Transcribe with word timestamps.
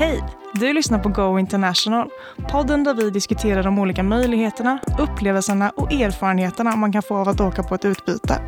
Hej! 0.00 0.22
Du 0.54 0.72
lyssnar 0.72 0.98
på 0.98 1.08
Go 1.08 1.38
International, 1.38 2.10
podden 2.50 2.84
där 2.84 2.94
vi 2.94 3.10
diskuterar 3.10 3.62
de 3.62 3.78
olika 3.78 4.02
möjligheterna, 4.02 4.78
upplevelserna 4.98 5.70
och 5.70 5.92
erfarenheterna 5.92 6.76
man 6.76 6.92
kan 6.92 7.02
få 7.02 7.16
av 7.16 7.28
att 7.28 7.40
åka 7.40 7.62
på 7.62 7.74
ett 7.74 7.84
utbyte. 7.84 8.42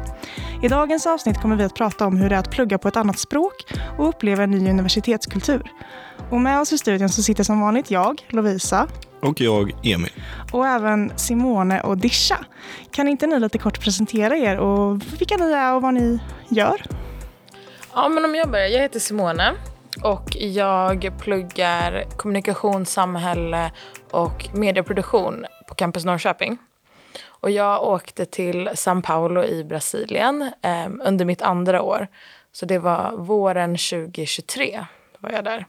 I 0.62 0.69
dagens 0.69 1.07
avsnitt 1.07 1.41
kommer 1.41 1.57
vi 1.57 1.65
att 1.65 1.75
prata 1.75 2.07
om 2.07 2.17
hur 2.17 2.29
det 2.29 2.35
är 2.35 2.38
att 2.38 2.51
plugga 2.51 2.79
på 2.79 2.88
ett 2.88 2.96
annat 2.96 3.19
språk 3.19 3.52
och 3.98 4.09
uppleva 4.09 4.43
en 4.43 4.51
ny 4.51 4.70
universitetskultur. 4.70 5.70
Och 6.30 6.41
med 6.41 6.61
oss 6.61 6.73
i 6.73 6.79
studion 6.79 7.09
så 7.09 7.23
sitter 7.23 7.45
som 7.45 7.61
vanligt 7.61 7.91
jag, 7.91 8.27
Lovisa. 8.29 8.89
Och 9.21 9.41
jag, 9.41 9.73
Emil. 9.82 10.12
Och 10.53 10.66
även 10.66 11.12
Simone 11.16 11.80
och 11.80 11.98
Disha. 11.98 12.45
Kan 12.91 13.09
inte 13.09 13.27
ni 13.27 13.41
lite 13.41 13.59
kort 13.59 13.80
presentera 13.80 14.37
er 14.37 14.59
och 14.59 15.03
vilka 15.19 15.37
ni 15.37 15.53
är 15.53 15.75
och 15.75 15.82
vad 15.82 15.95
ni 15.95 16.19
gör? 16.48 16.82
Ja, 17.95 18.09
men 18.09 18.25
om 18.25 18.34
jag 18.34 18.50
börjar. 18.50 18.69
Jag 18.69 18.80
heter 18.80 19.00
Simone 19.00 19.53
och 20.02 20.37
jag 20.37 21.12
pluggar 21.19 22.05
kommunikation, 22.16 22.87
samhälle 22.87 23.73
och 24.11 24.48
medieproduktion 24.52 25.47
på 25.69 25.75
Campus 25.75 26.05
Norrköping. 26.05 26.59
Och 27.27 27.51
jag 27.51 27.83
åkte 27.83 28.25
till 28.25 28.69
São 28.69 29.02
Paulo 29.02 29.45
i 29.45 29.65
Brasilien 29.65 30.52
eh, 30.62 30.88
under 31.05 31.25
mitt 31.25 31.42
andra 31.42 31.83
år. 31.83 32.09
Så 32.52 32.66
det 32.66 32.78
var 32.78 33.12
våren 33.16 33.70
2023 33.70 34.87
var 35.19 35.30
jag 35.30 35.45
där. 35.45 35.66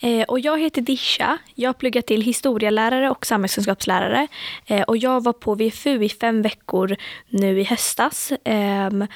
Eh, 0.00 0.22
och 0.22 0.40
jag 0.40 0.60
heter 0.60 0.82
Disha. 0.82 1.38
Jag 1.54 1.78
pluggar 1.78 2.02
till 2.02 2.22
historielärare 2.22 3.10
och 3.10 3.26
samhällskunskapslärare. 3.26 4.28
Eh, 4.66 4.82
och 4.82 4.96
jag 4.96 5.24
var 5.24 5.32
på 5.32 5.54
VFU 5.54 6.04
i 6.04 6.08
fem 6.08 6.42
veckor 6.42 6.96
nu 7.28 7.60
i 7.60 7.64
höstas 7.64 8.32
ehm, 8.44 9.06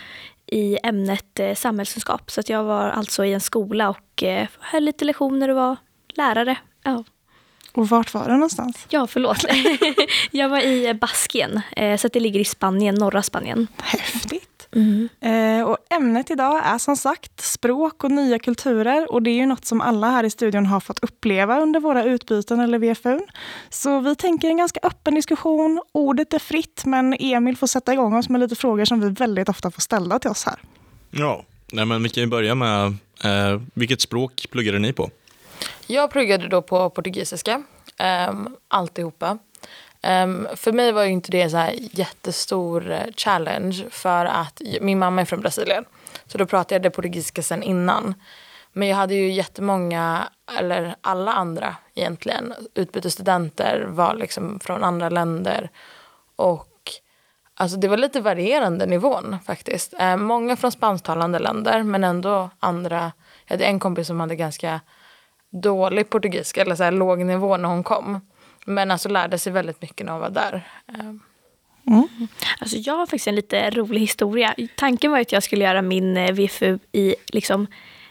i 0.53 0.79
ämnet 0.83 1.41
eh, 1.41 1.55
samhällskunskap. 1.55 2.31
Så 2.31 2.41
att 2.41 2.49
jag 2.49 2.65
var 2.65 2.91
alltså 2.91 3.25
i 3.25 3.33
en 3.33 3.41
skola 3.41 3.89
och 3.89 4.23
eh, 4.23 4.49
höll 4.61 4.85
lite 4.85 5.05
lektioner 5.05 5.49
och 5.49 5.57
var 5.57 5.77
lärare. 6.09 6.57
Ja. 6.85 7.05
Och 7.73 7.89
vart 7.89 8.15
var 8.15 8.25
det 8.25 8.33
någonstans? 8.33 8.87
Ja, 8.89 9.07
förlåt. 9.07 9.45
jag 10.31 10.49
var 10.49 10.61
i 10.61 10.95
Baskien, 10.95 11.61
eh, 11.77 11.97
så 11.97 12.09
det 12.09 12.21
ligger 12.21 12.41
i 12.41 12.45
Spanien, 12.45 12.95
norra 12.95 13.23
Spanien. 13.23 13.67
Häftigt. 13.77 14.58
Mm. 14.75 15.09
Eh, 15.21 15.69
och 15.69 15.79
ämnet 15.91 16.31
idag 16.31 16.63
är 16.65 16.79
som 16.79 16.97
sagt 16.97 17.41
språk 17.41 18.05
och 18.05 18.11
nya 18.11 18.39
kulturer 18.39 19.13
och 19.13 19.23
det 19.23 19.31
är 19.31 19.35
ju 19.35 19.47
något 19.47 19.65
som 19.65 19.81
alla 19.81 20.11
här 20.11 20.25
i 20.25 20.31
studion 20.31 20.67
har 20.67 20.81
fått 20.81 20.99
uppleva 20.99 21.61
under 21.61 21.81
våra 21.81 22.05
utbyten 22.05 22.61
eller 22.61 22.79
VFU. 22.79 23.21
Så 23.69 24.01
vi 24.01 24.15
tänker 24.15 24.49
en 24.49 24.57
ganska 24.57 24.81
öppen 24.83 25.15
diskussion. 25.15 25.83
Ordet 25.93 26.35
är 26.35 26.39
fritt 26.39 26.83
men 26.87 27.17
Emil 27.21 27.57
får 27.57 27.67
sätta 27.67 27.93
igång 27.93 28.17
oss 28.17 28.29
med 28.29 28.41
lite 28.41 28.55
frågor 28.57 28.85
som 28.85 29.01
vi 29.01 29.09
väldigt 29.09 29.49
ofta 29.49 29.71
får 29.71 29.81
ställa 29.81 30.19
till 30.19 30.31
oss 30.31 30.45
här. 30.45 30.59
Ja, 31.11 31.45
nej 31.73 31.85
men 31.85 32.03
vi 32.03 32.09
kan 32.09 32.23
ju 32.23 32.29
börja 32.29 32.55
med 32.55 32.87
eh, 33.25 33.61
vilket 33.75 34.01
språk 34.01 34.47
pluggade 34.51 34.79
ni 34.79 34.93
på? 34.93 35.11
Jag 35.87 36.11
pluggade 36.11 36.49
då 36.49 36.63
på 36.63 36.91
portugisiska, 36.91 37.63
eh, 37.97 38.35
alltihopa. 38.69 39.39
Um, 40.03 40.49
för 40.57 40.73
mig 40.73 40.93
var 40.93 41.05
ju 41.05 41.11
inte 41.11 41.31
det 41.31 41.43
en 41.43 41.51
så 41.51 41.67
jättestor 41.79 42.91
eh, 42.91 43.03
challenge 43.17 43.85
för 43.91 44.25
att 44.25 44.63
min 44.81 44.99
mamma 44.99 45.21
är 45.21 45.25
från 45.25 45.41
Brasilien. 45.41 45.85
Så 46.27 46.39
då 46.39 46.47
pratade 46.47 46.75
jag 46.75 46.83
det 46.83 46.91
portugisiska 46.91 47.43
sen 47.43 47.63
innan. 47.63 48.15
Men 48.73 48.89
jag 48.89 48.97
hade 48.97 49.15
ju 49.15 49.33
jättemånga, 49.33 50.29
eller 50.59 50.95
alla 51.01 51.33
andra 51.33 51.77
egentligen, 51.95 52.55
utbytesstudenter 52.75 53.87
var 53.89 54.15
liksom 54.15 54.61
från 54.61 54.85
andra 54.85 55.09
länder. 55.09 55.71
Och 56.37 56.69
alltså 57.55 57.77
det 57.77 57.89
var 57.89 57.97
lite 57.97 58.21
varierande 58.21 58.87
nivån 58.87 59.37
faktiskt. 59.47 59.95
Eh, 59.99 60.17
många 60.17 60.57
från 60.57 60.73
spansktalande 60.73 61.39
länder 61.39 61.83
men 61.83 62.05
ändå 62.05 62.51
andra. 62.59 63.13
Jag 63.47 63.55
hade 63.55 63.65
en 63.65 63.81
kompis 63.81 64.07
som 64.07 64.21
hade 64.21 64.37
ganska 64.37 64.81
dålig 65.51 66.11
portugisiska, 66.11 66.63
eller 66.63 66.75
så 66.75 66.85
här 66.85 66.93
låg 66.93 67.19
nivå 67.19 67.57
när 67.57 67.69
hon 67.69 67.83
kom. 67.83 68.21
Men 68.65 68.91
alltså 68.91 69.09
lärde 69.09 69.39
sig 69.39 69.53
väldigt 69.53 69.83
mycket 69.83 70.07
när 70.07 70.13
hon 70.13 70.21
var 70.21 70.31
där. 70.31 70.69
Ehm. 70.95 71.21
Mm. 71.87 72.09
Alltså 72.59 72.77
jag 72.77 72.95
har 72.95 73.07
faktiskt 73.07 73.27
en 73.27 73.35
lite 73.35 73.71
rolig 73.71 74.01
historia. 74.01 74.55
Tanken 74.77 75.11
var 75.11 75.21
att 75.21 75.33
jag 75.33 75.43
skulle 75.43 75.65
göra 75.65 75.83
min 75.83 76.17
eh, 76.17 76.33
VFU 76.33 76.79
i 76.93 77.15
liksom, 77.33 77.67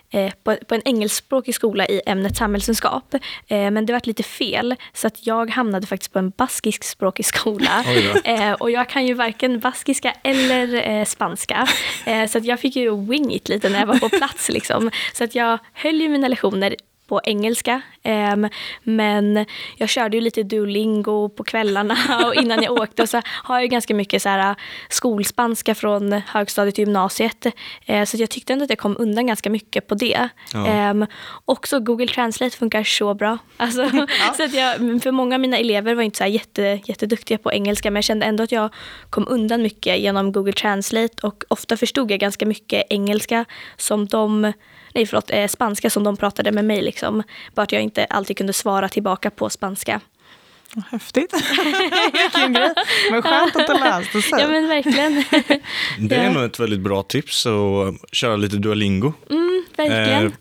eh, 0.09 0.33
på, 0.43 0.55
på, 0.67 0.75
en 0.75 0.81
engelskspråkig 0.85 1.55
skola 1.55 1.87
i 1.87 2.01
ämnet 2.05 2.37
samhällskunskap. 2.37 3.13
Eh, 3.47 3.71
men 3.71 3.85
det 3.85 3.93
var 3.93 4.01
lite 4.03 4.23
fel, 4.23 4.75
så 4.93 5.07
att 5.07 5.27
jag 5.27 5.49
hamnade 5.49 5.87
faktiskt 5.87 6.13
på 6.13 6.19
en 6.19 6.29
baskiskspråkig 6.29 7.25
skola. 7.25 7.83
Eh, 8.23 8.51
och 8.51 8.71
jag 8.71 8.89
kan 8.89 9.05
ju 9.05 9.13
varken 9.13 9.59
baskiska 9.59 10.13
eller 10.23 11.05
spanska. 11.05 11.67
Så 12.29 12.37
att 12.37 12.45
jag 12.45 12.59
fick 12.59 12.75
ju 12.75 13.05
wing 13.05 13.33
it 13.33 13.49
lite 13.49 13.69
när 13.69 13.79
jag 13.79 13.87
var 13.87 13.99
på 13.99 14.09
plats. 14.09 14.49
Liksom. 14.49 14.91
Så 15.13 15.23
att 15.23 15.35
jag 15.35 15.59
höll 15.73 16.01
ju 16.01 16.09
mina 16.09 16.27
lektioner 16.27 16.75
på 17.07 17.21
engelska. 17.23 17.81
Um, 18.07 18.49
men 18.83 19.45
jag 19.75 19.89
körde 19.89 20.17
ju 20.17 20.21
lite 20.21 20.43
Duolingo 20.43 21.29
på 21.29 21.43
kvällarna 21.43 21.97
och 22.25 22.35
innan 22.35 22.63
jag 22.63 22.73
åkte. 22.73 23.01
Och 23.01 23.09
så 23.09 23.21
har 23.25 23.59
jag 23.59 23.69
ganska 23.69 23.93
mycket 23.93 24.21
så 24.21 24.29
här, 24.29 24.55
skolspanska 24.89 25.75
från 25.75 26.11
högstadiet 26.11 26.75
till 26.75 26.83
gymnasiet. 26.83 27.45
Uh, 27.89 28.03
så 28.03 28.17
jag 28.17 28.29
tyckte 28.29 28.53
ändå 28.53 28.63
att 28.63 28.69
jag 28.69 28.79
kom 28.79 28.95
undan 28.99 29.27
ganska 29.27 29.49
mycket 29.49 29.87
på 29.87 29.95
det. 29.95 30.29
Ja. 30.53 30.89
Um, 30.91 31.05
också 31.45 31.79
Google 31.79 32.07
Translate 32.07 32.57
funkar 32.57 32.83
så 32.83 33.13
bra. 33.13 33.37
Alltså, 33.59 33.83
ja. 33.93 34.33
så 34.37 34.43
att 34.43 34.53
jag, 34.53 34.75
för 35.03 35.11
många 35.11 35.35
av 35.35 35.41
mina 35.41 35.57
elever 35.57 35.95
var 35.95 36.03
inte 36.03 36.17
så 36.17 36.23
här 36.23 36.31
jätte, 36.31 36.79
jätteduktiga 36.85 37.37
på 37.37 37.51
engelska 37.51 37.91
men 37.91 37.95
jag 37.95 38.03
kände 38.03 38.25
ändå 38.25 38.43
att 38.43 38.51
jag 38.51 38.73
kom 39.09 39.27
undan 39.29 39.61
mycket 39.61 39.99
genom 39.99 40.31
Google 40.31 40.53
Translate 40.53 41.27
och 41.27 41.43
ofta 41.47 41.77
förstod 41.77 42.11
jag 42.11 42.19
ganska 42.19 42.45
mycket 42.45 42.83
engelska 42.89 43.45
som 43.77 44.07
de 44.07 44.53
nej 44.97 45.05
förlåt, 45.05 45.31
eh, 45.33 45.47
spanska 45.47 45.89
som 45.89 46.03
de 46.03 46.17
pratade 46.17 46.51
med 46.51 46.65
mig. 46.65 46.81
Liksom. 46.81 47.23
Bara 47.55 47.61
att 47.61 47.71
jag 47.71 47.81
inte 47.81 47.96
alltid 48.05 48.37
kunde 48.37 48.53
svara 48.53 48.89
tillbaka 48.89 49.29
på 49.29 49.49
spanska. 49.49 50.01
Häftigt. 50.91 51.33
Vilken 52.13 52.53
grej. 52.53 52.73
Men 53.11 53.21
skönt 53.21 53.55
att 53.55 53.67
du 53.67 53.73
läste 53.73 54.21
sig. 54.21 54.39
Ja 54.41 54.47
men 54.47 54.67
verkligen. 54.67 55.23
det 55.99 56.15
är 56.15 56.23
ja. 56.23 56.33
nog 56.33 56.43
ett 56.43 56.59
väldigt 56.59 56.79
bra 56.79 57.03
tips 57.03 57.45
att 57.45 58.15
köra 58.15 58.35
lite 58.35 58.57
Duolingo. 58.57 59.13
Mm, 59.29 59.65
verkligen. 59.77 60.25
Eh, 60.25 60.31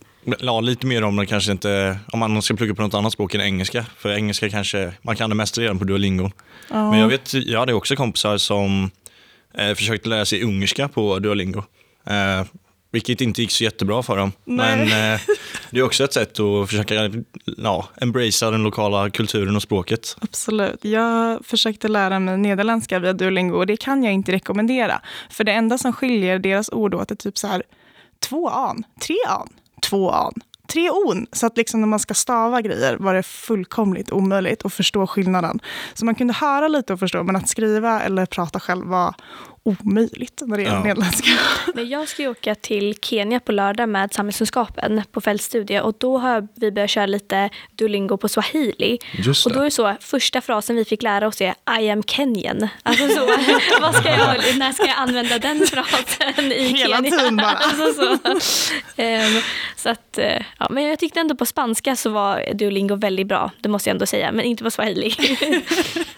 Ja, 0.40 0.60
lite 0.60 0.86
mer 0.86 1.04
om 1.04 1.16
det 1.16 1.26
kanske 1.26 1.52
inte, 1.52 1.98
om 2.12 2.18
man 2.18 2.42
ska 2.42 2.56
plugga 2.56 2.74
på 2.74 2.82
något 2.82 2.94
annat 2.94 3.12
språk 3.12 3.34
än 3.34 3.40
engelska. 3.40 3.86
För 3.98 4.12
engelska 4.12 4.50
kanske, 4.50 4.92
man 5.02 5.16
kan 5.16 5.30
det 5.30 5.36
mesta 5.36 5.60
redan 5.60 5.78
på 5.78 5.84
Duolingo. 5.84 6.30
Ja. 6.70 6.90
Men 6.90 7.00
jag 7.00 7.08
vet, 7.08 7.34
jag 7.34 7.60
hade 7.60 7.74
också 7.74 7.96
kompisar 7.96 8.38
som 8.38 8.90
eh, 9.58 9.74
försökte 9.74 10.08
lära 10.08 10.24
sig 10.24 10.42
ungerska 10.42 10.88
på 10.88 11.18
Duolingo. 11.18 11.62
Eh, 12.06 12.46
vilket 12.96 13.20
inte 13.20 13.42
gick 13.42 13.50
så 13.50 13.64
jättebra 13.64 14.02
för 14.02 14.16
dem. 14.16 14.32
Nej. 14.44 14.76
Men 14.76 15.14
eh, 15.14 15.20
det 15.70 15.78
är 15.78 15.82
också 15.82 16.04
ett 16.04 16.12
sätt 16.12 16.40
att 16.40 16.68
försöka 16.68 17.10
ja, 17.56 17.88
embracea 18.00 18.50
den 18.50 18.62
lokala 18.62 19.10
kulturen 19.10 19.56
och 19.56 19.62
språket. 19.62 20.16
Absolut. 20.20 20.84
Jag 20.84 21.46
försökte 21.46 21.88
lära 21.88 22.20
mig 22.20 22.38
nederländska 22.38 22.98
via 22.98 23.12
Duolingo 23.12 23.56
och 23.56 23.66
det 23.66 23.76
kan 23.76 24.04
jag 24.04 24.12
inte 24.12 24.32
rekommendera. 24.32 25.00
För 25.30 25.44
det 25.44 25.52
enda 25.52 25.78
som 25.78 25.92
skiljer 25.92 26.38
deras 26.38 26.70
ord 26.72 26.94
åt 26.94 27.10
är 27.10 27.14
typ 27.14 27.38
så 27.38 27.46
här 27.46 27.62
två 28.28 28.48
an, 28.48 28.84
tre 29.00 29.16
an, 29.28 29.48
två 29.82 30.10
an 30.10 30.34
tre 30.66 30.90
on. 30.90 31.26
Så 31.32 31.46
att 31.46 31.56
liksom 31.56 31.80
när 31.80 31.88
man 31.88 31.98
ska 31.98 32.14
stava 32.14 32.60
grejer 32.60 32.96
var 32.96 33.14
det 33.14 33.22
fullkomligt 33.22 34.12
omöjligt 34.12 34.64
att 34.64 34.72
förstå 34.72 35.06
skillnaden. 35.06 35.60
Så 35.94 36.04
man 36.04 36.14
kunde 36.14 36.34
höra 36.34 36.68
lite 36.68 36.92
och 36.92 36.98
förstå, 36.98 37.22
men 37.22 37.36
att 37.36 37.48
skriva 37.48 38.00
eller 38.00 38.26
prata 38.26 38.60
själv 38.60 38.86
var 38.86 39.14
omöjligt 39.66 40.42
när 40.46 40.56
det 40.56 40.62
gäller 40.62 40.76
ja. 40.76 40.82
nederländska. 40.82 41.30
Men 41.74 41.88
jag 41.88 42.08
ska 42.08 42.30
åka 42.30 42.54
till 42.54 42.94
Kenya 43.02 43.40
på 43.40 43.52
lördag 43.52 43.88
med 43.88 44.12
samhällskunskapen 44.12 45.02
på 45.12 45.20
fältstudie 45.20 45.80
och 45.80 45.94
då 45.98 46.18
har 46.18 46.48
vi 46.54 46.72
börjat 46.72 46.90
köra 46.90 47.06
lite 47.06 47.50
Duolingo 47.74 48.16
på 48.16 48.28
swahili. 48.28 48.98
Och 49.46 49.52
då 49.52 49.60
är 49.60 49.64
det 49.64 49.70
så, 49.70 49.96
första 50.00 50.40
frasen 50.40 50.76
vi 50.76 50.84
fick 50.84 51.02
lära 51.02 51.26
oss 51.26 51.40
är 51.40 51.80
I 51.80 51.90
am 51.90 52.02
Kenyan. 52.02 52.68
Alltså 52.82 53.08
så, 53.08 53.26
vad 53.80 53.94
ska 53.94 54.08
jag, 54.08 54.58
när 54.58 54.72
ska 54.72 54.86
jag 54.86 54.96
använda 54.96 55.38
den 55.38 55.66
frasen 55.66 56.52
i 56.52 56.68
Hela 56.68 56.96
Kenya? 56.96 57.10
tiden 57.10 57.36
bara. 57.36 57.46
Alltså 57.66 57.92
så. 57.94 58.12
Um, 59.02 59.42
så 59.76 59.88
att, 59.88 60.18
eh, 60.18 60.42
ja, 60.58 60.66
men 60.70 60.84
jag 60.84 60.98
tyckte 60.98 61.20
ändå 61.20 61.34
på 61.34 61.46
spanska 61.46 61.96
så 61.96 62.10
var 62.10 62.54
Duolingo 62.54 62.96
väldigt 62.96 63.26
bra, 63.26 63.50
det 63.60 63.68
måste 63.68 63.88
jag 63.88 63.94
ändå 63.94 64.06
säga, 64.06 64.32
men 64.32 64.44
inte 64.44 64.64
på 64.64 64.70
swahili. 64.70 65.14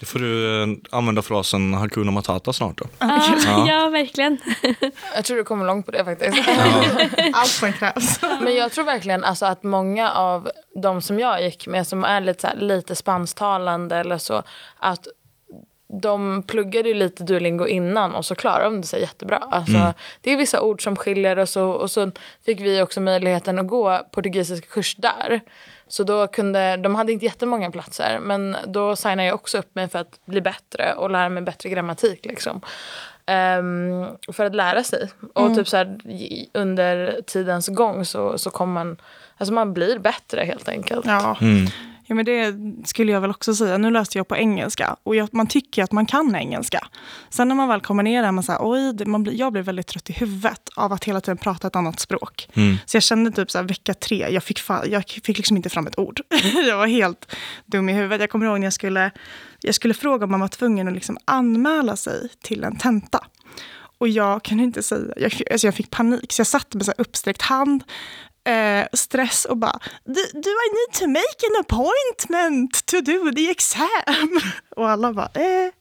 Då 0.01 0.07
får 0.07 0.19
du 0.19 0.63
eh, 0.63 0.69
använda 0.91 1.23
frasen 1.23 1.75
Hakuna 1.75 2.11
Matata 2.11 2.53
snart 2.53 2.79
då. 2.79 2.85
Ja, 3.47 3.69
ja 3.69 3.89
verkligen. 3.89 4.39
Jag 5.15 5.25
tror 5.25 5.37
du 5.37 5.45
kommer 5.45 5.65
långt 5.65 5.87
på 5.87 5.93
det 5.93 6.05
faktiskt. 6.05 6.39
Ja. 6.47 7.31
Allt 7.33 7.51
som 7.51 7.73
krävs. 7.73 8.21
Men 8.41 8.55
jag 8.55 8.73
tror 8.73 8.85
verkligen 8.85 9.25
alltså, 9.25 9.47
att 9.47 9.63
många 9.63 10.13
av 10.13 10.51
de 10.83 11.03
som 11.03 11.19
jag 11.19 11.43
gick 11.43 11.67
med 11.67 11.87
som 11.87 12.05
är 12.05 12.21
lite, 12.21 12.41
så 12.41 12.47
här, 12.47 12.57
lite 12.57 12.95
spansktalande 12.95 13.97
eller 13.97 14.19
så, 14.19 14.43
att 14.79 15.07
de 16.03 16.43
pluggade 16.43 16.89
ju 16.89 16.95
lite 16.95 17.25
Duolingo 17.25 17.67
innan 17.67 18.15
och 18.15 18.25
så 18.25 18.35
klarade 18.35 18.65
de 18.65 18.83
sig 18.83 19.01
jättebra. 19.01 19.37
Alltså, 19.51 19.77
mm. 19.77 19.93
Det 20.21 20.33
är 20.33 20.37
vissa 20.37 20.61
ord 20.61 20.83
som 20.83 20.97
skiljer 20.97 21.39
och 21.39 21.49
så, 21.49 21.71
och 21.71 21.91
så 21.91 22.11
fick 22.47 22.61
vi 22.61 22.83
också 22.83 23.01
möjligheten 23.01 23.59
att 23.59 23.69
gå 23.69 24.01
portugisisk 24.11 24.71
kurs 24.71 24.97
där. 24.97 25.41
Så 25.89 26.05
då 26.05 26.27
kunde, 26.27 26.77
de 26.77 26.95
hade 26.95 27.13
inte 27.13 27.25
jättemånga 27.25 27.71
platser 27.71 28.19
men 28.23 28.57
då 28.67 28.97
signade 28.97 29.25
jag 29.25 29.35
också 29.35 29.59
upp 29.59 29.75
mig 29.75 29.89
för 29.89 29.99
att 29.99 30.21
bli 30.25 30.41
bättre 30.41 30.95
och 30.95 31.11
lära 31.11 31.29
mig 31.29 31.43
bättre 31.43 31.69
grammatik. 31.69 32.25
Liksom. 32.25 32.61
Um, 33.29 34.07
för 34.33 34.45
att 34.45 34.55
lära 34.55 34.85
sig. 34.85 35.09
Och 35.35 35.43
Mm. 35.45 35.57
typ 35.57 35.69
så 35.69 35.77
här, 35.77 35.99
under 36.55 37.21
tidens 37.27 37.69
gång 37.69 38.05
så, 38.05 38.39
så 38.39 38.51
kommer 38.51 38.73
man, 38.85 38.97
alltså 39.39 39.53
man 39.55 39.75
blir 39.75 39.99
bättre 39.99 40.45
helt 40.45 40.69
enkelt. 40.69 41.07
Ja. 41.07 41.37
Mm. 41.41 41.67
Ja, 42.09 42.15
men 42.15 42.25
det 42.25 42.55
skulle 42.89 43.13
jag 43.13 43.21
väl 43.21 43.31
också 43.31 43.55
säga. 43.55 43.79
Nu 43.79 43.91
läste 43.91 44.19
jag 44.19 44.29
på 44.29 44.37
engelska 44.37 44.97
och 45.03 45.17
jag, 45.17 45.29
man 45.33 45.47
tycker 45.47 45.83
att 45.83 45.93
man 45.93 46.07
kan 46.07 46.35
engelska. 46.35 46.87
Sen 47.31 47.49
när 47.49 47.55
man 47.55 47.69
väl 47.69 47.81
kommer 47.81 48.03
ner 48.03 48.23
där, 48.23 48.33
man 48.33 48.45
säger, 48.45 48.61
oj, 48.63 48.93
det, 48.95 49.07
man 49.07 49.23
blir, 49.23 49.35
jag 49.35 49.53
blir 49.53 49.63
väldigt 49.63 49.87
trött 49.87 50.11
i 50.11 50.13
huvudet 50.13 50.69
av 50.77 50.93
att 50.93 51.05
hela 51.05 51.21
tiden 51.21 51.37
prata 51.37 51.67
ett 51.67 51.77
annat 51.77 52.01
språk. 52.01 52.49
Mm. 52.55 52.77
Så 52.87 52.97
jag 52.97 53.03
kände 53.03 53.31
typ 53.31 53.51
så 53.51 53.59
här, 53.59 53.65
vecka 53.65 53.95
tre, 53.95 54.29
jag 54.31 54.43
fick, 54.43 54.59
fa- 54.59 54.89
jag 54.89 55.05
fick 55.09 55.37
liksom 55.37 55.57
inte 55.57 55.69
fram 55.71 55.87
ett 55.87 55.99
ord. 55.99 56.21
jag 56.69 56.77
var 56.77 56.87
helt 56.87 57.37
dum 57.67 57.89
i 57.89 57.93
huvudet. 57.93 58.21
Jag 58.21 58.31
kommer 58.31 58.47
ihåg 58.47 58.59
när 58.61 58.67
jag 58.67 58.73
skulle, 58.73 59.11
jag 59.61 59.75
skulle 59.75 59.95
fråga 59.95 60.25
om 60.25 60.31
man 60.31 60.41
var 60.41 60.49
tvungen 60.49 60.89
att 60.89 60.95
liksom 60.95 61.19
anmäla 61.25 61.97
sig 61.97 62.29
till 62.43 62.65
en 62.65 62.77
tenta. 62.77 63.25
Och 63.99 64.09
jag 64.09 64.43
kan 64.43 64.61
inte 64.61 64.83
säga, 64.83 65.15
jag, 65.17 65.33
alltså 65.51 65.67
jag 65.67 65.75
fick 65.75 65.91
panik, 65.91 66.33
så 66.33 66.41
jag 66.41 66.47
satt 66.47 66.75
med 66.75 66.85
så 66.85 66.91
här 66.97 67.01
uppsträckt 67.01 67.43
hand, 67.43 67.85
eh, 68.49 68.87
stress 68.93 69.45
och 69.45 69.57
bara 69.57 69.81
do, 70.05 70.21
do 70.33 70.51
I 70.51 70.69
need 70.79 70.93
to 71.01 71.07
make 71.07 71.41
an 71.51 71.61
appointment 71.61 72.87
to 72.87 73.01
do 73.01 73.33
the 73.33 73.51
exam? 73.51 74.41
Och 74.77 74.91
alla 74.91 75.13
bara 75.13 75.31
eh, 75.35 75.73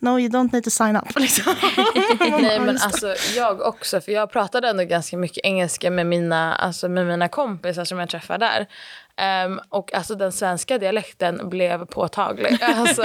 no 0.00 0.18
you 0.18 0.28
don't 0.28 0.52
need 0.52 0.64
to 0.64 0.70
sign 0.70 0.96
up. 0.96 1.14
Liksom. 1.18 1.54
Nej 2.40 2.60
men 2.60 2.78
alltså 2.82 3.14
jag 3.36 3.60
också, 3.60 4.00
för 4.00 4.12
jag 4.12 4.30
pratade 4.32 4.68
ändå 4.68 4.84
ganska 4.84 5.16
mycket 5.16 5.44
engelska 5.44 5.90
med 5.90 6.06
mina, 6.06 6.54
alltså, 6.54 6.88
med 6.88 7.06
mina 7.06 7.28
kompisar 7.28 7.84
som 7.84 7.98
jag 7.98 8.08
träffade 8.08 8.46
där. 8.46 8.66
Ehm, 9.16 9.60
och 9.68 9.94
alltså 9.94 10.14
den 10.14 10.32
svenska 10.32 10.78
dialekten 10.78 11.48
blev 11.50 11.86
påtaglig. 11.86 12.58
Alltså, 12.62 13.02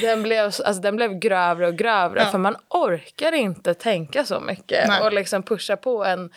den, 0.00 0.22
blev, 0.22 0.44
alltså, 0.44 0.72
den 0.72 0.96
blev 0.96 1.18
grövre 1.18 1.66
och 1.66 1.74
grövre 1.74 2.26
för 2.26 2.38
man 2.38 2.56
orkar 2.68 3.32
inte 3.32 3.74
tänka 3.74 4.24
så 4.24 4.40
mycket 4.40 4.88
Nej. 4.88 5.02
och 5.02 5.12
liksom 5.12 5.42
pusha 5.42 5.76
på 5.76 6.04
en, 6.04 6.30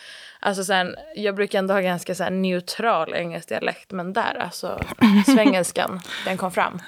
alltså 0.46 0.64
sen, 0.64 0.94
jag 1.16 1.34
brukar 1.34 1.58
ändå 1.58 1.74
ha 1.74 1.80
ganska 1.80 2.14
så 2.14 2.22
här, 2.22 2.30
neutral 2.30 3.14
engelsk 3.14 3.48
dialekt 3.48 3.92
men 3.92 4.12
där 4.12 4.38
alltså 4.40 4.80
svengelskan, 5.26 6.00
den 6.24 6.36
kom 6.36 6.52
fram. 6.52 6.78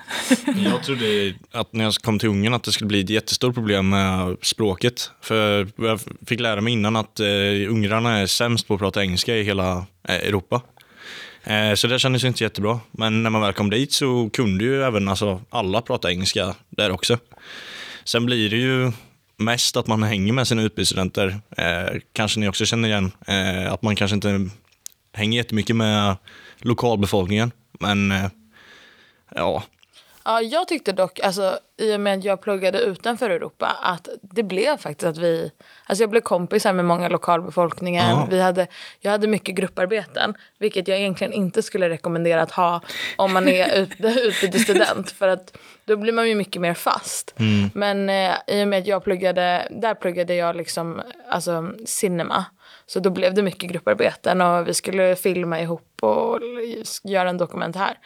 Jag 0.64 0.82
trodde 0.82 1.34
att 1.52 1.72
när 1.72 1.84
jag 1.84 1.94
kom 1.94 2.18
till 2.18 2.28
Ungern 2.28 2.54
att 2.54 2.62
det 2.62 2.72
skulle 2.72 2.88
bli 2.88 3.00
ett 3.00 3.10
jättestort 3.10 3.54
problem 3.54 3.88
med 3.88 4.36
språket. 4.42 5.10
För 5.20 5.68
jag 5.76 6.00
fick 6.26 6.40
lära 6.40 6.60
mig 6.60 6.72
innan 6.72 6.96
att 6.96 7.20
eh, 7.20 7.26
ungrarna 7.68 8.18
är 8.18 8.26
sämst 8.26 8.68
på 8.68 8.74
att 8.74 8.80
prata 8.80 9.02
engelska 9.02 9.36
i 9.36 9.42
hela 9.42 9.86
eh, 10.08 10.16
Europa. 10.16 10.60
Eh, 11.44 11.74
så 11.74 11.86
det 11.86 11.98
kändes 11.98 12.24
inte 12.24 12.44
jättebra. 12.44 12.80
Men 12.90 13.22
när 13.22 13.30
man 13.30 13.40
väl 13.40 13.52
kom 13.52 13.70
dit 13.70 13.92
så 13.92 14.30
kunde 14.32 14.64
ju 14.64 14.82
även 14.82 15.08
alltså, 15.08 15.40
alla 15.50 15.80
prata 15.80 16.10
engelska 16.10 16.54
där 16.70 16.90
också. 16.90 17.18
Sen 18.04 18.26
blir 18.26 18.50
det 18.50 18.56
ju 18.56 18.92
mest 19.38 19.76
att 19.76 19.86
man 19.86 20.02
hänger 20.02 20.32
med 20.32 20.48
sina 20.48 20.62
utbytesstudenter. 20.62 21.40
Eh, 21.56 22.00
kanske 22.12 22.40
ni 22.40 22.48
också 22.48 22.64
känner 22.64 22.88
igen. 22.88 23.12
Eh, 23.26 23.72
att 23.72 23.82
man 23.82 23.96
kanske 23.96 24.14
inte 24.14 24.48
hänger 25.12 25.36
jättemycket 25.36 25.76
med 25.76 26.16
lokalbefolkningen. 26.58 27.52
Men 27.80 28.12
eh, 28.12 28.30
ja, 29.34 29.62
Ja, 30.28 30.42
jag 30.42 30.68
tyckte 30.68 30.92
dock, 30.92 31.20
alltså, 31.20 31.58
i 31.76 31.96
och 31.96 32.00
med 32.00 32.18
att 32.18 32.24
jag 32.24 32.40
pluggade 32.40 32.78
utanför 32.78 33.30
Europa, 33.30 33.78
att 33.82 34.08
det 34.22 34.42
blev 34.42 34.76
faktiskt 34.76 35.08
att 35.08 35.18
vi... 35.18 35.52
Alltså 35.86 36.02
jag 36.02 36.10
blev 36.10 36.20
kompisar 36.20 36.72
med 36.72 36.84
många 36.84 37.08
lokalbefolkningen. 37.08 38.10
Ja. 38.10 38.28
Vi 38.30 38.40
hade, 38.40 38.66
jag 39.00 39.10
hade 39.10 39.26
mycket 39.26 39.54
grupparbeten, 39.54 40.34
vilket 40.58 40.88
jag 40.88 40.98
egentligen 40.98 41.32
inte 41.32 41.62
skulle 41.62 41.88
rekommendera 41.88 42.42
att 42.42 42.50
ha 42.50 42.80
om 43.16 43.32
man 43.32 43.48
är 43.48 43.82
ut, 43.82 43.90
utbytesstudent. 44.00 45.10
För 45.10 45.28
att 45.28 45.56
då 45.84 45.96
blir 45.96 46.12
man 46.12 46.28
ju 46.28 46.34
mycket 46.34 46.62
mer 46.62 46.74
fast. 46.74 47.34
Men 47.74 48.08
eh, 48.08 48.34
i 48.46 48.64
och 48.64 48.68
med 48.68 48.78
att 48.78 48.86
jag 48.86 49.04
pluggade, 49.04 49.68
där 49.70 49.94
pluggade 49.94 50.34
jag 50.34 50.56
liksom, 50.56 51.02
alltså 51.28 51.72
cinema. 51.86 52.44
Så 52.86 53.00
då 53.00 53.10
blev 53.10 53.34
det 53.34 53.42
mycket 53.42 53.70
grupparbeten 53.70 54.40
och 54.40 54.68
vi 54.68 54.74
skulle 54.74 55.16
filma 55.16 55.60
ihop 55.60 56.02
och 56.02 56.40
göra 57.04 57.30
en 57.30 57.38
dokumentär. 57.38 57.98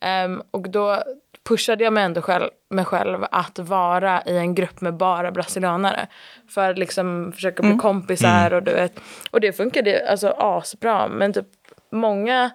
Ehm, 0.00 0.42
och 0.50 0.70
då 0.70 1.02
pushade 1.44 1.84
jag 1.84 1.92
mig 1.92 2.04
ändå 2.04 2.22
själv, 2.22 2.50
mig 2.70 2.84
själv 2.84 3.24
att 3.30 3.58
vara 3.58 4.22
i 4.26 4.36
en 4.36 4.54
grupp 4.54 4.80
med 4.80 4.94
bara 4.94 5.30
brasilianare. 5.30 6.06
För 6.48 6.70
att 6.70 6.78
liksom 6.78 7.32
försöka 7.32 7.62
bli 7.62 7.76
kompisar 7.76 8.52
och 8.52 8.62
du 8.62 8.72
vet. 8.72 9.00
Och 9.30 9.40
det 9.40 9.52
funkade 9.52 10.10
alltså 10.10 10.34
asbra. 10.38 11.08
Men 11.08 11.32
typ 11.32 11.46
många 11.90 12.50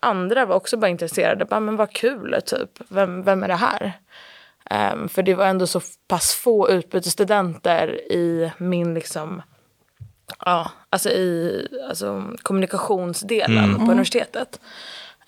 andra 0.00 0.46
var 0.46 0.56
också 0.56 0.76
bara 0.76 0.88
intresserade. 0.88 1.44
Bara, 1.44 1.60
men 1.60 1.76
vad 1.76 1.92
kul 1.92 2.40
typ. 2.46 2.70
Vem, 2.88 3.22
vem 3.22 3.42
är 3.42 3.48
det 3.48 3.54
här? 3.54 3.92
Ehm, 4.70 5.08
för 5.08 5.22
det 5.22 5.34
var 5.34 5.46
ändå 5.46 5.66
så 5.66 5.80
pass 6.08 6.34
få 6.34 6.70
utbytesstudenter 6.70 8.12
i 8.12 8.52
min 8.58 8.94
liksom 8.94 9.42
Ja, 10.44 10.70
alltså 10.90 11.10
i 11.10 11.68
alltså, 11.88 12.32
kommunikationsdelen 12.42 13.74
på 13.74 13.92
universitetet. 13.92 14.60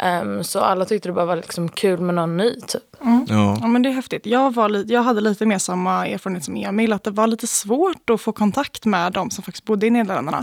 Ehm, 0.03 0.45
så 0.45 0.61
alla 0.61 0.85
tyckte 0.85 1.09
det 1.09 1.13
bara 1.13 1.25
var 1.25 1.37
liksom 1.37 1.69
kul 1.69 2.01
med 2.01 2.15
någon 2.15 2.37
ny 2.37 2.51
typ. 2.67 2.83
ja. 3.29 3.59
Ja, 3.61 3.67
men 3.67 3.83
det 3.83 3.89
är 3.89 3.93
häftigt. 3.93 4.27
Jag, 4.27 4.55
var 4.55 4.69
li- 4.69 4.85
jag 4.89 5.03
hade 5.03 5.21
lite 5.21 5.47
mer 5.47 5.59
samma 5.59 6.07
erfarenhet 6.07 6.45
som 6.45 6.57
Emil, 6.57 6.93
att 6.93 7.05
det 7.05 7.11
var 7.11 7.27
lite 7.27 7.47
svårt 7.47 8.11
att 8.11 8.21
få 8.21 8.33
kontakt 8.33 8.85
med 8.85 9.13
de 9.13 9.31
som 9.31 9.45
faktiskt 9.45 9.65
bodde 9.65 9.87
i 9.87 9.91
Nederländerna. 9.91 10.43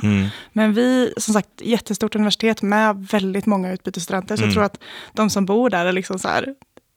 Men 0.53 0.73
vi, 0.73 1.13
som 1.17 1.33
sagt, 1.33 1.49
jättestort 1.61 2.15
universitet 2.15 2.61
med 2.61 3.07
väldigt 3.11 3.45
många 3.45 3.73
utbytesstudenter, 3.73 4.35
så 4.35 4.43
jag 4.43 4.53
tror 4.53 4.63
att 4.63 4.79
de 5.13 5.29
som 5.29 5.45
bor 5.45 5.69
där 5.69 5.85
är 5.85 5.91
liksom 5.91 6.19
så 6.19 6.27
här, 6.27 6.55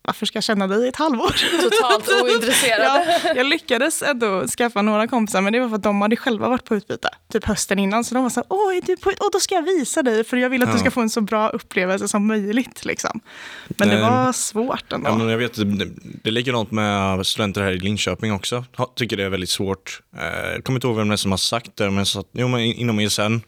varför 0.09 0.25
ska 0.25 0.37
jag 0.37 0.43
känna 0.43 0.67
dig 0.67 0.85
i 0.85 0.87
ett 0.87 0.95
halvår? 0.95 1.31
Totalt 1.61 2.09
ointresserade. 2.23 3.19
Ja, 3.23 3.33
jag 3.35 3.45
lyckades 3.45 4.01
ändå 4.01 4.47
skaffa 4.47 4.81
några 4.81 5.07
kompisar, 5.07 5.41
men 5.41 5.53
det 5.53 5.59
var 5.59 5.69
för 5.69 5.75
att 5.75 5.83
de 5.83 6.01
hade 6.01 6.15
själva 6.15 6.49
varit 6.49 6.63
på 6.65 6.75
utbyte, 6.75 7.09
typ 7.33 7.45
hösten 7.45 7.79
innan. 7.79 8.03
Så 8.03 8.13
de 8.15 8.23
var 8.23 8.29
så 8.29 8.39
här, 8.39 8.47
åh, 8.49 8.77
är 8.77 8.81
du 8.81 8.97
på, 8.97 9.11
åh 9.19 9.27
då 9.33 9.39
ska 9.39 9.55
jag 9.55 9.61
visa 9.61 10.03
dig, 10.03 10.23
för 10.23 10.37
jag 10.37 10.49
vill 10.49 10.63
att 10.63 10.69
du 10.69 10.73
Ja. 10.75 10.79
ska 10.79 10.91
få 10.91 11.01
en 11.01 11.09
så 11.09 11.21
bra 11.21 11.49
upplevelse 11.49 12.07
som 12.07 12.27
möjligt. 12.27 12.85
Liksom. 12.85 13.19
Men 13.67 13.87
det 13.89 13.93
Nej. 13.99 14.03
var 14.03 14.31
svårt 14.33 14.91
ändå. 14.91 15.09
Ja, 15.09 15.15
men 15.17 15.29
jag 15.29 15.37
vet, 15.37 15.53
det, 15.53 15.85
det 16.23 16.29
är 16.29 16.31
likadant 16.31 16.71
med 16.71 17.25
studenter 17.27 17.61
här 17.61 17.71
i 17.71 17.79
Linköping 17.79 18.33
också. 18.33 18.65
Ha- 18.77 18.93
Tycker 18.95 19.17
det 19.17 19.23
är 19.23 19.29
väldigt 19.29 19.49
svårt. 19.49 20.01
Eh, 20.17 20.51
Jag 20.53 20.63
kommer 20.63 20.77
inte 20.77 20.87
ihåg 20.87 20.95
vem 20.97 21.07
det 21.07 21.15
är 21.15 21.17
som 21.17 21.31
har 21.31 21.37
sagt 21.37 21.71
det, 21.75 21.89
men 21.91 22.05
så 22.05 22.19
att, 22.19 22.27
jo, 22.31 22.47
men 22.47 22.59
inom 22.59 22.99
ESN 22.99 23.41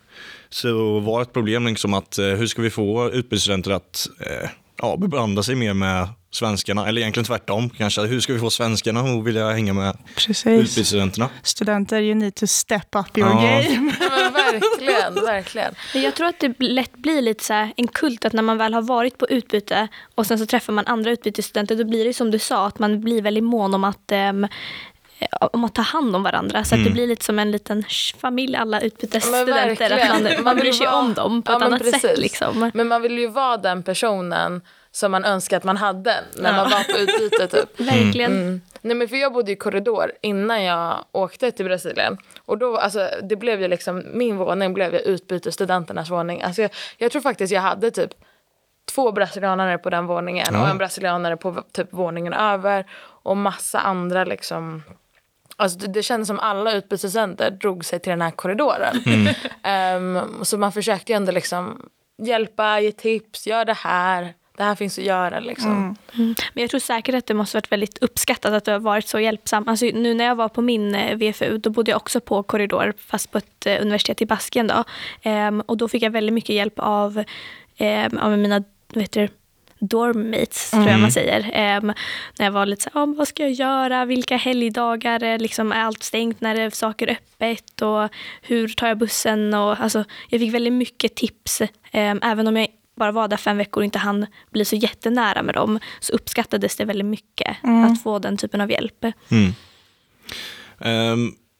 så 0.49 0.99
var 0.99 1.21
ett 1.21 1.33
problem 1.33 1.65
liksom 1.67 1.93
att 1.93 2.17
eh, 2.17 2.25
hur 2.25 2.47
ska 2.47 2.61
vi 2.61 2.69
få 2.69 3.09
utbytesstudenter 3.11 3.71
att 3.71 4.07
eh, 4.19 4.49
ja, 4.81 4.97
beblanda 4.97 5.43
sig 5.43 5.55
mer 5.55 5.73
med 5.73 6.07
svenskarna, 6.31 6.87
eller 6.87 7.01
egentligen 7.01 7.25
tvärtom 7.25 7.69
kanske. 7.69 8.01
Hur 8.01 8.19
ska 8.19 8.33
vi 8.33 8.39
få 8.39 8.49
svenskarna 8.49 8.99
att 8.99 9.23
vilja 9.25 9.49
hänga 9.49 9.73
med 9.73 9.97
utbytesstudenterna? 10.45 11.29
Studenter, 11.43 12.01
you 12.01 12.15
need 12.15 12.35
to 12.35 12.47
step 12.47 12.95
up 12.95 13.17
your 13.17 13.29
Ja. 13.29 13.35
game. 13.35 13.75
Men 13.99 14.33
verkligen, 14.33 15.13
verkligen. 15.25 15.73
Men 15.93 16.01
Jag 16.03 16.15
tror 16.15 16.27
att 16.27 16.39
det 16.39 16.59
lätt 16.59 16.93
blir 16.97 17.21
lite 17.21 17.43
så 17.43 17.53
här 17.53 17.73
en 17.77 17.87
kult 17.87 18.25
att 18.25 18.33
när 18.33 18.43
man 18.43 18.57
väl 18.57 18.73
har 18.73 18.81
varit 18.81 19.17
på 19.17 19.27
utbyte 19.29 19.87
och 20.15 20.27
sen 20.27 20.39
så 20.39 20.45
träffar 20.45 20.73
man 20.73 20.87
andra 20.87 21.11
utbytesstudenter 21.11 21.75
då 21.75 21.83
blir 21.83 22.05
det 22.05 22.13
som 22.13 22.31
du 22.31 22.39
sa 22.39 22.67
att 22.67 22.79
man 22.79 23.01
blir 23.01 23.21
väldigt 23.21 23.43
mån 23.43 23.73
om 23.73 23.83
att 23.83 24.11
ehm, 24.11 24.47
om 25.53 25.63
att 25.63 25.75
ta 25.75 25.81
hand 25.81 26.15
om 26.15 26.23
varandra. 26.23 26.63
Så 26.63 26.75
att 26.75 26.83
det 26.83 26.89
blir 26.89 27.07
lite 27.07 27.25
som 27.25 27.39
en 27.39 27.51
liten 27.51 27.83
familj, 28.21 28.55
alla 28.55 28.81
utbytesstudenter. 28.81 29.91
Att 29.91 30.21
man, 30.23 30.43
man 30.43 30.55
bryr 30.57 30.71
sig 30.71 30.85
vara- 30.87 30.97
om 30.99 31.13
dem 31.13 31.41
på 31.41 31.51
Ja, 31.51 31.57
ett 31.57 31.63
annat 31.63 31.83
sätt. 31.85 32.01
precis. 32.01 32.19
Liksom. 32.19 32.71
Men 32.73 32.87
man 32.87 33.01
vill 33.01 33.17
ju 33.17 33.27
vara 33.27 33.57
den 33.57 33.83
personen 33.83 34.61
som 34.91 35.11
man 35.11 35.25
önskar 35.25 35.57
att 35.57 35.63
man 35.63 35.77
hade 35.77 36.15
när 36.35 36.51
man 36.53 36.69
var 36.69 36.83
på 36.93 36.97
utbyte 36.99 37.47
typ. 37.47 37.79
Verkligen. 37.79 38.31
Mm. 38.31 38.61
Nej 38.81 38.95
men 38.95 39.07
för 39.07 39.15
jag 39.15 39.33
bodde 39.33 39.51
i 39.51 39.55
korridor 39.55 40.11
innan 40.21 40.63
jag 40.63 41.05
åkte 41.11 41.51
till 41.51 41.65
Brasilien. 41.65 42.17
Och 42.45 42.57
då, 42.57 42.77
alltså 42.77 43.09
det 43.23 43.35
blev 43.35 43.61
ju 43.61 43.67
liksom, 43.67 44.03
min 44.13 44.37
våning 44.37 44.73
blev 44.73 44.93
ju 44.93 44.99
utbytesstudenternas 44.99 46.09
våning. 46.09 46.41
Alltså 46.41 46.61
jag, 46.61 46.71
jag 46.97 47.11
tror 47.11 47.21
faktiskt 47.21 47.53
jag 47.53 47.61
hade 47.61 47.91
typ 47.91 48.11
två 48.95 49.11
brasilianare 49.11 49.77
på 49.77 49.89
den 49.89 50.05
våningen 50.07 50.55
och 50.55 50.61
Ja. 50.61 50.69
en 50.69 50.77
brasilianare 50.77 51.37
på 51.37 51.63
typ 51.71 51.87
våningen 51.93 52.33
över 52.33 52.85
och 53.23 53.37
massa 53.37 53.79
andra 53.79 54.23
liksom 54.25 54.83
Alltså 55.55 55.79
det, 55.79 55.87
det 55.87 56.03
kändes 56.03 56.27
som 56.27 56.39
alla 56.39 56.73
utbytesstudenter 56.73 57.51
drog 57.51 57.85
sig 57.85 57.99
till 57.99 58.09
den 58.09 58.21
här 58.21 58.31
korridoren. 58.31 58.95
Ehm, 59.63 60.19
så 60.41 60.57
man 60.57 60.71
försökte 60.71 61.11
ju 61.11 61.15
ändå 61.15 61.31
liksom 61.31 61.89
hjälpa, 62.17 62.79
ge 62.79 62.91
tips, 62.91 63.47
gör 63.47 63.65
det 63.65 63.73
här. 63.73 64.33
Det 64.61 64.65
här 64.65 64.75
finns 64.75 64.97
att 64.97 65.05
göra 65.05 65.39
liksom. 65.39 65.95
Men 66.53 66.61
jag 66.61 66.69
tror 66.69 66.79
säkert 66.79 67.15
att 67.15 67.25
det 67.25 67.33
måste 67.33 67.57
varit 67.57 67.71
väldigt 67.71 67.97
uppskattat 67.97 68.53
att 68.53 68.65
du 68.65 68.71
har 68.71 68.79
varit 68.79 69.07
så 69.07 69.19
hjälpsam. 69.19 69.67
Alltså, 69.67 69.85
nu 69.85 70.13
när 70.13 70.25
jag 70.25 70.35
var 70.35 70.49
på 70.49 70.61
min 70.61 70.95
eh, 70.95 71.17
VFU, 71.17 71.57
då 71.57 71.69
bodde 71.69 71.91
jag 71.91 71.97
också 71.97 72.19
på 72.19 72.43
korridor, 72.43 72.93
fast 72.97 73.31
på 73.31 73.37
ett 73.37 73.65
eh, 73.65 73.81
universitet 73.81 74.21
i 74.21 74.25
Baskien. 74.25 74.67
Då. 74.67 74.83
Ehm, 75.21 75.61
och 75.61 75.77
då 75.77 75.87
fick 75.87 76.03
jag 76.03 76.11
väldigt 76.11 76.33
mycket 76.33 76.55
hjälp 76.55 76.73
av, 76.77 77.23
ehm, 77.77 78.17
av 78.17 78.37
mina 78.37 78.63
heter 78.95 79.21
det, 79.21 79.29
dormmates, 79.79 80.71
tror 80.71 80.87
jag 80.87 80.99
man 80.99 81.11
säger. 81.11 81.49
Ehm, 81.53 81.93
när 82.39 82.45
jag 82.45 82.51
var 82.51 82.65
lite 82.65 82.83
så 82.83 82.89
här, 82.93 83.01
ah, 83.01 83.05
vad 83.05 83.27
ska 83.27 83.43
jag 83.43 83.51
göra, 83.51 84.05
vilka 84.05 84.37
helgdagar, 84.37 85.23
eh, 85.23 85.37
liksom, 85.37 85.71
är 85.71 85.81
allt 85.83 86.03
stängt, 86.03 86.41
när 86.41 86.55
är 86.55 86.69
saker 86.69 87.07
öppet 87.07 87.81
och 87.81 88.09
hur 88.41 88.67
tar 88.67 88.87
jag 88.87 88.97
bussen? 88.97 89.53
Och, 89.53 89.79
alltså, 89.79 90.03
jag 90.29 90.39
fick 90.39 90.53
väldigt 90.53 90.73
mycket 90.73 91.15
tips, 91.15 91.61
ehm, 91.91 92.19
även 92.23 92.47
om 92.47 92.57
jag 92.57 92.67
bara 92.95 93.11
var 93.11 93.27
där 93.27 93.37
fem 93.37 93.57
veckor 93.57 93.81
och 93.81 93.85
inte 93.85 93.99
hann 93.99 94.25
bli 94.51 94.65
så 94.65 94.75
jättenära 94.75 95.43
med 95.43 95.55
dem, 95.55 95.79
så 95.99 96.13
uppskattades 96.13 96.75
det 96.75 96.85
väldigt 96.85 97.05
mycket 97.05 97.57
att 97.91 98.03
få 98.03 98.19
den 98.19 98.37
typen 98.37 98.61
av 98.61 98.71
hjälp. 98.71 99.05
Mm. 99.29 99.53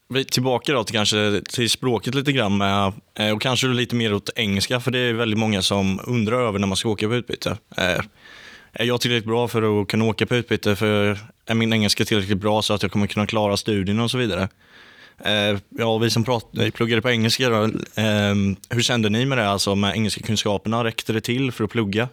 Vi- 0.10 0.26
tillbaka 0.26 0.74
då 0.74 0.84
till 0.84 0.96
kanske 0.96 1.42
till 1.50 1.70
språket 1.70 2.16
lite 2.16 2.32
grann 2.32 2.58
med, 2.58 2.94
eh, 3.20 3.32
och 3.36 3.42
kanske 3.42 3.68
lite 3.68 3.96
mer 3.96 4.14
åt 4.14 4.30
engelska, 4.36 4.80
för 4.80 4.92
det 4.92 5.00
är 5.00 5.14
väldigt 5.14 5.40
många 5.40 5.62
som 5.62 6.00
undrar 6.08 6.48
över 6.48 6.60
när 6.60 6.68
man 6.68 6.78
ska 6.78 6.90
åka 6.90 7.08
på 7.08 7.16
utbyte. 7.16 7.58
Är 8.74 8.86
jag 8.86 9.02
tillräckligt 9.02 9.26
bra 9.28 9.48
för 9.48 9.82
att 9.82 9.88
kunna 9.88 10.06
åka 10.06 10.26
på 10.26 10.36
utbyte? 10.36 10.76
För 10.76 11.18
är 11.46 11.56
min 11.56 11.74
engelska 11.74 12.06
tillräckligt 12.06 12.38
bra 12.38 12.62
så 12.62 12.74
att 12.74 12.82
jag 12.84 12.92
kommer 12.92 13.08
kunna 13.08 13.28
klara 13.28 13.58
studierna 13.58 14.04
och 14.04 14.12
så 14.12 14.18
vidare? 14.18 14.50
Eh, 15.20 15.58
Ja, 15.70 15.98
vi 15.98 16.10
som 16.10 16.24
prat, 16.24 16.58
eh, 16.58 16.70
pluggade 16.72 17.02
på 17.02 17.10
engelska, 17.10 17.50
då, 17.50 17.64
eh, 17.64 18.36
hur 18.70 18.82
kände 18.82 19.10
ni 19.10 19.26
med 19.26 19.38
det? 19.38 19.50
Alltså 19.50 19.76
med 19.76 19.96
engelska 19.96 20.22
kunskaperna, 20.22 20.84
räckte 20.84 21.14
det 21.14 21.22
till 21.22 21.52
för 21.52 21.64
att 21.64 21.70
plugga? 21.72 22.08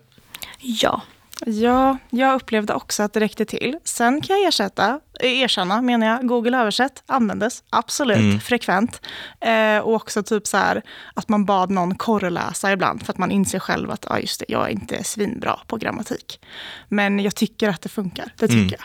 Ja. 0.60 1.00
Ja, 1.46 1.98
jag 2.10 2.34
upplevde 2.34 2.74
också 2.74 3.02
att 3.02 3.12
det 3.12 3.20
räckte 3.20 3.44
till. 3.44 3.76
Sen 3.84 4.20
kan 4.20 4.36
jag 4.40 4.48
ersätta, 4.48 5.00
eh, 5.20 5.40
erkänna, 5.40 5.82
menar 5.82 6.06
jag, 6.06 6.26
Google 6.28 6.58
översätt 6.58 7.02
användes 7.06 7.62
absolut 7.70 8.16
Mm. 8.18 8.40
frekvent. 8.40 9.00
Eh, 9.40 9.78
och 9.78 9.94
också 9.94 10.22
typ 10.22 10.46
så 10.46 10.56
här 10.56 10.82
att 11.14 11.28
man 11.28 11.44
bad 11.44 11.70
någon 11.70 11.94
korreläsa 11.94 12.72
ibland 12.72 13.02
för 13.06 13.12
att 13.12 13.18
man 13.18 13.30
inser 13.30 13.58
själv 13.58 13.90
att 13.90 14.06
ja, 14.08 14.18
just 14.18 14.40
det, 14.40 14.46
jag 14.48 14.64
är 14.66 14.68
inte 14.70 15.04
svinbra 15.04 15.58
på 15.66 15.76
grammatik. 15.76 16.40
Men 16.88 17.18
jag 17.18 17.34
tycker 17.34 17.68
att 17.68 17.82
det 17.82 17.88
funkar, 17.88 18.32
det 18.36 18.48
tycker 18.48 18.58
Mm. 18.58 18.70
jag. 18.78 18.80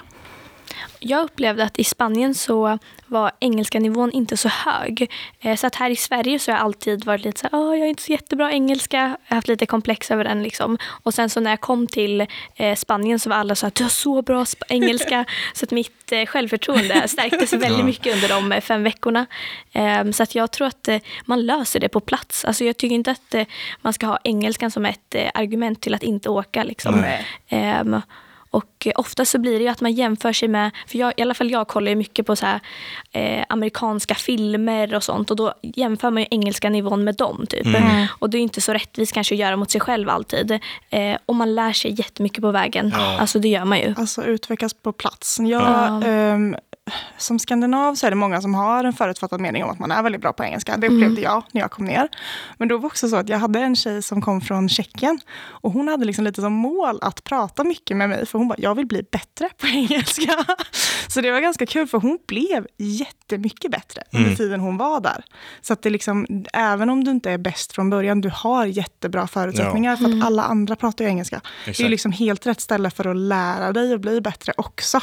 Jag 1.00 1.24
upplevde 1.24 1.63
att 1.63 1.80
i 1.80 1.84
Spanien 1.84 2.34
så 2.36 2.77
var 3.06 3.32
engelska 3.39 3.80
nivån 3.80 4.12
inte 4.12 4.38
så 4.38 4.50
hög. 4.50 5.12
Eh, 5.39 5.56
Så 5.56 5.68
att 5.68 5.75
här 5.75 5.89
i 5.89 5.96
Sverige 5.96 6.39
så 6.39 6.51
har 6.51 6.58
jag 6.58 6.65
alltid 6.65 7.06
varit 7.06 7.25
lite 7.25 7.39
så 7.39 7.48
här, 7.51 7.60
"Åh, 7.60 7.77
jag 7.77 7.86
är 7.86 7.89
inte 7.89 8.03
så 8.03 8.12
jättebra 8.12 8.51
engelska. 8.51 8.98
Jag 8.98 9.08
har 9.30 9.36
haft 9.36 9.48
lite 9.48 9.65
komplex 9.65 10.12
över 10.12 10.24
den 10.24 10.44
liksom. 10.44 10.77
Och 11.03 11.13
sen 11.13 11.30
så 11.30 11.39
när 11.39 11.50
jag 11.50 11.60
kom 11.62 11.88
till 11.88 12.22
eh, 12.56 12.75
Spanien 12.75 13.20
så 13.20 13.30
var 13.30 13.38
alla 13.38 13.56
så 13.56 13.65
här, 13.65 13.72
du 13.75 13.84
har 13.84 13.89
så 13.89 14.22
bra 14.22 14.46
engelska. 14.70 15.25
så 15.53 15.65
att 15.65 15.72
mitt 15.72 16.12
eh, 16.12 16.25
självförtroende 16.25 17.08
stärktes 17.08 17.53
väldigt 17.65 17.86
mycket 17.86 18.15
under 18.15 18.30
de 18.30 18.62
fem 18.62 18.84
veckorna. 18.84 19.25
Eh, 19.72 20.12
Så 20.12 20.24
att 20.24 20.36
jag 20.36 20.51
tror 20.51 20.68
att 20.68 20.89
man 21.25 21.46
löser 21.46 21.80
det 21.80 21.89
på 21.89 22.00
plats. 22.00 22.46
Alltså 22.46 22.63
jag 22.63 22.77
tycker 22.77 22.96
inte 22.96 23.12
att 23.12 23.36
man 23.82 23.94
ska 23.94 24.06
ha 24.06 24.20
engelskan 24.24 24.72
som 24.72 24.86
ett 24.86 25.15
argument 25.34 25.82
till 25.82 25.94
att 25.94 26.03
inte 26.03 26.30
åka 26.30 26.63
liksom. 26.63 27.03
Och 28.53 28.88
eh, 28.88 28.91
ofta 28.95 29.25
så 29.25 29.39
blir 29.39 29.51
det 29.60 29.63
ju 29.63 29.67
att 29.69 29.81
man 29.81 29.91
jämför 29.91 30.33
sig 30.33 30.48
med, 30.48 30.72
för 30.88 30.98
jag, 30.98 31.13
i 31.17 31.22
alla 31.22 31.33
fall 31.33 31.51
jag 31.51 31.67
kollar 31.67 31.89
ju 31.89 31.95
mycket 31.95 32.25
på 32.25 32.36
så 32.36 32.45
här, 32.45 32.60
eh, 33.12 33.45
amerikanska 33.50 34.15
filmer 34.15 34.95
och 34.95 35.03
sånt 35.03 35.31
och 35.31 35.38
då 35.38 35.53
jämför 35.62 36.12
man 36.12 36.22
ju 36.24 36.27
engelska 36.31 36.69
nivån 36.69 37.03
med 37.03 37.15
dem. 37.15 37.45
Typ. 37.50 37.65
Mm. 37.65 38.05
Och 38.19 38.29
det 38.29 38.38
är 38.38 38.41
inte 38.41 38.62
så 38.62 38.74
rättvist 38.74 39.13
kanske 39.13 39.36
att 39.36 39.39
göra 39.39 39.55
mot 39.55 39.72
sig 39.72 39.81
själv 39.81 40.10
alltid. 40.10 40.51
Eh, 40.89 41.17
och 41.25 41.36
man 41.36 41.55
lär 41.55 41.74
sig 41.74 41.91
jättemycket 42.00 42.41
på 42.41 42.51
vägen. 42.51 42.91
Ja. 42.95 43.19
Alltså 43.19 43.39
det 43.39 43.48
gör 43.48 43.65
man 43.65 43.79
ju. 43.79 43.93
Alltså 43.98 44.24
utvecklas 44.24 44.74
på 44.74 44.91
plats. 44.91 45.38
Jag, 45.39 45.62
Ja. 45.62 46.03
ehm, 46.03 46.55
som 47.18 47.40
skandinav 47.40 47.96
så 47.96 48.06
är 48.08 48.10
det 48.10 48.16
många 48.16 48.42
som 48.42 48.54
har 48.56 48.84
en 48.84 48.94
förutfattad 48.94 49.42
mening 49.42 49.63
om 49.63 49.70
att 49.70 49.80
man 49.80 49.92
är 49.92 50.04
väldigt 50.04 50.22
bra 50.22 50.34
på 50.34 50.44
engelska. 50.44 50.78
Det 50.78 50.88
upplevde 50.88 51.22
jag 51.22 51.44
när 51.52 51.62
jag 51.62 51.72
kom 51.72 51.86
ner. 51.86 52.08
Men 52.58 52.68
då 52.68 52.75
var 52.75 52.82
det 52.82 52.88
också 52.88 53.08
så 53.10 53.16
att 53.16 53.30
jag 53.30 53.38
hade 53.40 53.60
en 53.60 53.75
tjej 53.75 54.02
som 54.02 54.22
kom 54.22 54.42
från 54.42 54.70
Tjeckien. 54.70 55.20
Och 55.46 55.72
hon 55.72 55.88
hade 55.88 56.06
liksom 56.06 56.24
lite 56.24 56.42
som 56.42 56.54
mål 56.54 57.00
att 57.02 57.24
prata 57.24 57.63
mycket 57.63 57.98
med 57.98 58.10
mig. 58.10 58.25
För 58.25 58.38
hon 58.40 58.48
bara, 58.48 58.56
jag 58.58 58.75
vill 58.75 58.86
bli 58.88 59.04
bättre 59.12 59.50
på 59.58 59.68
engelska. 59.74 60.46
Så 61.08 61.22
det 61.22 61.32
var 61.32 61.40
ganska 61.40 61.66
kul 61.66 61.88
för 61.88 61.98
hon 62.00 62.20
blev 62.28 62.68
jättemycket 62.78 63.72
bättre 63.72 64.02
under 64.12 64.25
Mm. 64.25 64.36
tiden 64.36 64.60
hon 64.60 64.78
var 64.78 65.00
där. 65.02 65.24
Så 65.62 65.74
att 65.74 65.82
det 65.82 65.90
liksom, 65.90 66.46
även 66.54 66.90
om 66.90 67.04
du 67.04 67.12
inte 67.12 67.32
är 67.32 67.38
bäst 67.38 67.74
från 67.74 67.90
början, 67.90 68.22
du 68.22 68.32
har 68.34 68.66
jättebra 68.66 69.28
förutsättningar. 69.28 69.96
För 69.96 70.06
att 70.18 70.24
alla 70.25 70.44
andra 70.44 70.75
pratar 70.75 71.06
ju 71.06 71.10
engelska. 71.12 71.42
Det 71.66 71.70
är 71.70 71.72
Exakt. 71.72 71.90
liksom 71.90 72.12
helt 72.12 72.46
rätt 72.48 72.62
ställe 72.62 72.90
för 72.90 73.08
att 73.08 73.18
lära 73.18 73.72
dig 73.74 73.94
att 73.94 74.02
bli 74.02 74.22
bättre 74.22 74.54
också. 74.58 75.00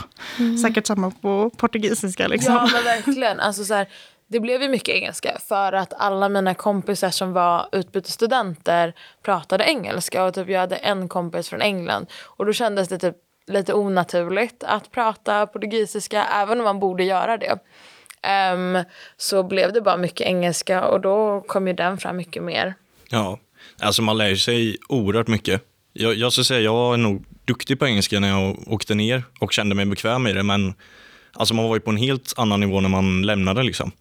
Säkert 0.63 0.87
samma 0.87 1.11
på 1.11 1.51
portugisiska. 1.71 2.29
Liksom. 2.29 2.55
Ja 2.55 2.69
men 2.73 2.85
verkligen. 2.85 3.41
Alltså, 3.41 3.65
så 3.65 3.75
här, 3.75 3.87
det 4.29 4.41
blev 4.41 4.63
ju 4.63 4.69
mycket 4.69 4.95
engelska 4.95 5.39
för 5.49 5.73
att 5.73 5.93
alla 5.99 6.29
mina 6.29 6.55
kompisar 6.55 7.11
som 7.11 7.33
var 7.33 7.69
utbytesstudenter 7.73 8.95
pratade 9.23 9.65
engelska. 9.65 10.25
Och 10.25 10.35
typ 10.35 10.49
jag 10.49 10.61
hade 10.61 10.77
en 10.77 11.09
kompis 11.09 11.49
från 11.49 11.63
England. 11.63 12.07
Och 12.25 12.47
då 12.47 12.53
kändes 12.53 12.89
det 12.89 12.99
typ 12.99 13.17
lite 13.47 13.75
onaturligt 13.75 14.65
att 14.65 14.91
prata 14.91 15.47
portugisiska 15.47 16.25
även 16.25 16.59
om 16.59 16.65
man 16.65 16.81
borde 16.81 17.05
göra 17.05 17.37
det. 17.37 17.59
Ehm, 18.23 18.79
så 19.17 19.43
blev 19.43 19.73
det 19.73 19.81
bara 19.81 19.97
mycket 19.97 20.27
engelska 20.27 20.85
och 20.85 21.01
då 21.01 21.45
kom 21.47 21.67
ju 21.67 21.73
den 21.73 21.99
fram 21.99 22.17
mycket 22.17 22.43
mer. 22.43 22.75
Ja, 23.11 23.39
alltså 23.79 24.03
man 24.03 24.19
lär 24.19 24.35
sig 24.35 24.77
oerhört 24.89 25.29
mycket. 25.29 25.63
Jag, 25.93 26.15
jag 26.15 26.33
skulle 26.33 26.45
säga 26.45 26.61
jag 26.61 26.73
var 26.73 26.97
nog 26.97 27.25
duktig 27.45 27.79
på 27.79 27.87
engelska 27.87 28.21
när 28.21 28.29
jag 28.29 28.65
åkte 28.67 28.95
ner 28.95 29.23
och 29.41 29.53
kände 29.53 29.75
mig 29.75 29.87
bekväm 29.87 30.27
i 30.27 30.33
det, 30.33 30.43
men 30.43 30.75
alltså 31.33 31.55
man 31.55 31.69
var 31.69 31.77
ju 31.77 31.81
på 31.81 31.91
en 31.91 31.97
helt 31.97 32.33
annan 32.37 32.61
nivå 32.61 32.81
när 32.81 32.89
man 32.89 33.23
lämnade 33.23 33.63
liksom. 33.63 33.93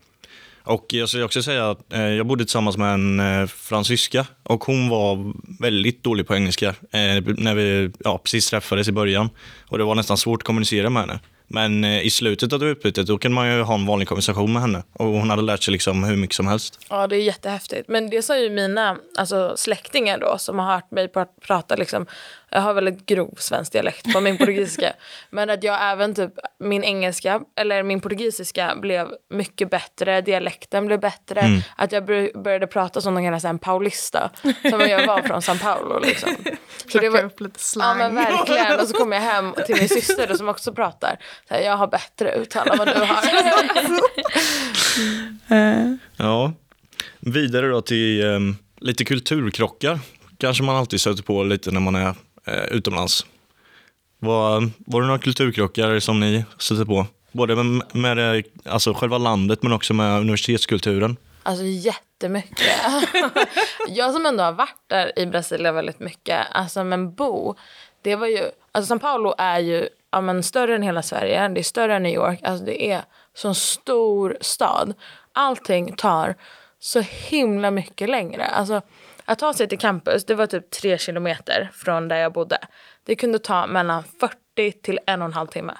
Och 0.70 0.86
jag 0.94 1.10
skulle 1.10 1.24
också 1.24 1.44
säga 1.44 1.70
att 1.70 1.94
eh, 1.94 2.02
jag 2.02 2.28
bodde 2.28 2.44
tillsammans 2.44 2.78
med 2.78 2.94
en 2.94 3.20
eh, 3.20 3.48
fransyska 3.48 4.26
och 4.44 4.64
hon 4.64 4.90
var 4.90 5.34
väldigt 5.62 6.04
dålig 6.04 6.28
på 6.28 6.36
engelska 6.36 6.68
eh, 6.70 7.24
när 7.38 7.56
vi 7.56 7.92
ja, 8.00 8.18
precis 8.18 8.50
träffades 8.50 8.88
i 8.88 8.92
början. 8.92 9.30
Och 9.68 9.78
det 9.78 9.84
var 9.84 9.96
nästan 9.96 10.18
svårt 10.18 10.42
att 10.42 10.44
kommunicera 10.44 10.90
med 10.90 11.02
henne. 11.02 11.20
Men 11.52 11.86
i 11.86 12.10
slutet 12.10 12.54
av 12.54 12.64
utbytet 12.64 13.08
då 13.08 13.18
kunde 13.18 13.36
man 13.36 13.56
ju 13.56 13.62
ha 13.62 13.74
en 13.74 13.86
vanlig 13.86 14.08
konversation 14.08 14.54
med 14.54 14.62
henne 14.62 14.84
och 14.94 15.06
hon 15.06 15.30
hade 15.30 15.42
lärt 15.42 15.64
sig 15.64 15.72
liksom 15.72 16.04
hur 16.04 16.16
mycket 16.16 16.36
som 16.36 16.48
helst. 16.48 16.80
Ja, 16.90 17.08
det 17.08 17.16
är 17.16 17.22
jättehäftigt. 17.22 17.88
Men 17.88 18.10
det 18.10 18.22
sa 18.22 18.38
ju 18.38 18.50
mina 18.50 18.98
alltså, 19.18 19.54
släktingar 19.58 20.20
då 20.20 20.38
som 20.38 20.60
har 20.60 20.74
hört 20.74 20.92
mig 20.92 21.08
prata 21.48 21.76
liksom, 21.76 22.06
jag 22.52 22.62
har 22.62 22.74
väldigt 22.74 23.06
grov 23.06 23.34
svensk 23.38 23.72
dialekt 23.72 24.14
på 24.14 24.22
min 24.22 24.38
portugisiska. 24.38 24.94
Men 25.30 25.50
att 25.50 25.64
jag 25.64 25.92
även 25.92 26.16
typ, 26.16 26.32
min 26.60 26.84
engelska, 26.84 27.42
eller 27.56 27.84
min 27.84 28.02
portugisiska 28.02 28.76
blev 28.82 29.08
mycket 29.30 29.70
bättre, 29.70 30.22
dialekten 30.22 30.86
blev 30.88 31.00
bättre. 31.00 31.40
Mm. 31.42 31.62
Att 31.78 31.92
jag 31.92 32.06
bör- 32.06 32.42
började 32.44 32.68
prata 32.68 33.02
som 33.02 33.16
de 33.16 33.24
kallar 33.24 33.46
en 33.50 33.60
paulista, 33.60 34.30
som 34.70 34.80
jag 34.80 35.08
var 35.08 35.22
från 35.22 35.40
São 35.40 35.60
Paulo 35.60 36.00
liksom. 36.00 36.30
Så 36.92 36.98
det 37.00 37.10
var, 37.10 37.24
upp 37.24 37.40
lite 37.40 37.54
Ja 37.56 37.60
slang. 37.60 37.98
men 37.98 38.16
verkligen. 38.16 38.80
Och 38.80 38.88
så 38.88 38.94
kom 38.98 39.12
jag 39.12 39.22
hem 39.22 39.54
till 39.66 39.76
min 39.76 39.90
syster 40.00 40.34
som 40.36 40.50
också 40.50 40.74
pratar. 40.74 41.18
Så 41.48 41.54
här, 41.54 41.62
jag 41.62 41.78
har 41.78 41.88
bättre 41.88 42.32
uttal 42.36 42.68
än 42.70 42.78
vad 42.78 42.88
du 42.88 42.94
har. 43.00 43.24
Eh, 45.50 45.94
Ja, 46.18 46.54
vidare 47.20 47.68
då 47.68 47.82
till 47.82 48.24
eh, 48.26 48.40
lite 48.80 49.06
kulturkrockar. 49.06 50.00
Kanske 50.38 50.64
man 50.64 50.76
alltid 50.76 51.02
stöter 51.02 51.24
på 51.24 51.44
lite 51.44 51.72
när 51.72 51.80
man 51.80 51.96
är 51.96 52.16
eh, 52.50 52.78
utomlands. 52.78 53.26
Var, 54.20 54.70
var 54.78 55.02
det 55.02 55.08
några 55.08 55.20
kulturkrockar 55.20 56.00
som 56.00 56.20
ni 56.20 56.46
stötte 56.58 56.86
på? 56.86 57.06
Både 57.32 57.56
med, 57.56 57.96
med 57.96 58.18
det, 58.18 58.44
alltså 58.66 58.94
själva 58.94 59.18
landet 59.18 59.64
men 59.64 59.74
också 59.74 59.94
med 59.94 60.20
universitetskulturen. 60.20 61.18
Alltså 61.44 61.64
jättemycket. 61.66 62.68
jag 63.88 64.14
som 64.14 64.26
ändå 64.26 64.44
har 64.44 64.52
varit 64.52 64.84
där 64.88 65.20
i 65.20 65.26
Brasilien 65.26 65.76
väldigt 65.76 66.00
mycket, 66.00 66.48
alltså 66.52 66.84
men 66.84 67.14
bo, 67.14 67.56
det 68.02 68.16
var 68.16 68.28
ju, 68.28 68.42
alltså 68.72 68.94
São 68.94 69.00
Paulo 69.00 69.34
är 69.38 69.60
ju 69.60 69.90
ja, 70.12 70.22
men 70.22 70.44
större 70.44 70.76
än 70.76 70.82
hela 70.82 71.02
Sverige, 71.02 71.48
det 71.48 71.62
är 71.62 71.64
större 71.64 71.96
än 71.96 72.04
New 72.04 72.14
York, 72.14 72.40
alltså 72.44 72.66
det 72.66 72.92
är 72.92 73.02
så 73.34 73.54
stor 73.54 74.38
stad. 74.42 74.94
Allting 75.34 75.96
tar 75.96 76.36
så 76.80 77.00
himla 77.00 77.72
mycket 77.72 78.10
längre. 78.10 78.46
Alltså 78.46 78.82
att 79.30 79.40
ta 79.40 79.54
sig 79.54 79.68
till 79.68 79.80
campus, 79.80 80.26
det 80.26 80.36
var 80.36 80.48
typ 80.48 80.70
tre 80.70 80.98
kilometer 80.98 81.70
från 81.74 82.08
där 82.08 82.16
jag 82.16 82.34
bodde. 82.34 82.58
Det 83.04 83.16
kunde 83.16 83.40
ta 83.40 83.68
mellan 83.68 84.04
40 84.04 84.72
till 84.72 85.00
en 85.06 85.22
och 85.22 85.26
en 85.26 85.34
halv 85.34 85.48
timme. 85.48 85.74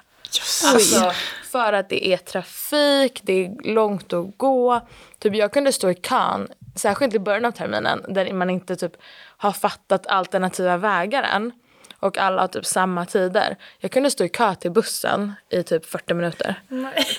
Alltså, 0.64 1.12
för 1.50 1.72
att 1.72 1.88
det 1.88 2.08
är 2.08 2.16
trafik, 2.16 3.20
det 3.22 3.32
är 3.32 3.72
långt 3.74 4.12
att 4.12 4.38
gå. 4.38 4.80
Typ 5.18 5.34
jag 5.34 5.52
kunde 5.52 5.72
stå 5.72 5.90
i 5.90 5.94
kön, 5.94 6.48
särskilt 6.76 7.14
i 7.14 7.18
början 7.18 7.44
av 7.44 7.50
terminen, 7.50 8.04
där 8.08 8.32
man 8.32 8.50
inte 8.50 8.76
typ 8.76 8.92
har 9.36 9.52
fattat 9.52 10.06
alternativa 10.06 10.76
vägar 10.76 11.22
än. 11.22 11.52
Och 12.00 12.18
alla 12.18 12.40
har 12.40 12.48
typ 12.48 12.66
samma 12.66 13.06
tider. 13.06 13.56
Jag 13.78 13.90
kunde 13.90 14.10
stå 14.10 14.24
i 14.24 14.28
kö 14.28 14.54
till 14.54 14.70
bussen 14.70 15.32
i 15.50 15.62
typ 15.62 15.86
40 15.86 16.14
minuter. 16.14 16.62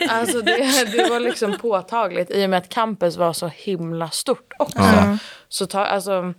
Alltså 0.09 0.41
det, 0.41 0.91
det 0.91 1.09
var 1.09 1.19
liksom 1.19 1.57
påtagligt 1.57 2.31
i 2.31 2.45
och 2.45 2.49
med 2.49 2.57
att 2.57 2.69
campus 2.69 3.17
var 3.17 3.33
så 3.33 3.47
himla 3.47 4.09
stort 4.09 4.53
också. 4.59 4.79
Ja. 4.79 5.17
Så 5.47 5.65
ta, 5.65 5.85
alltså, 5.85 6.33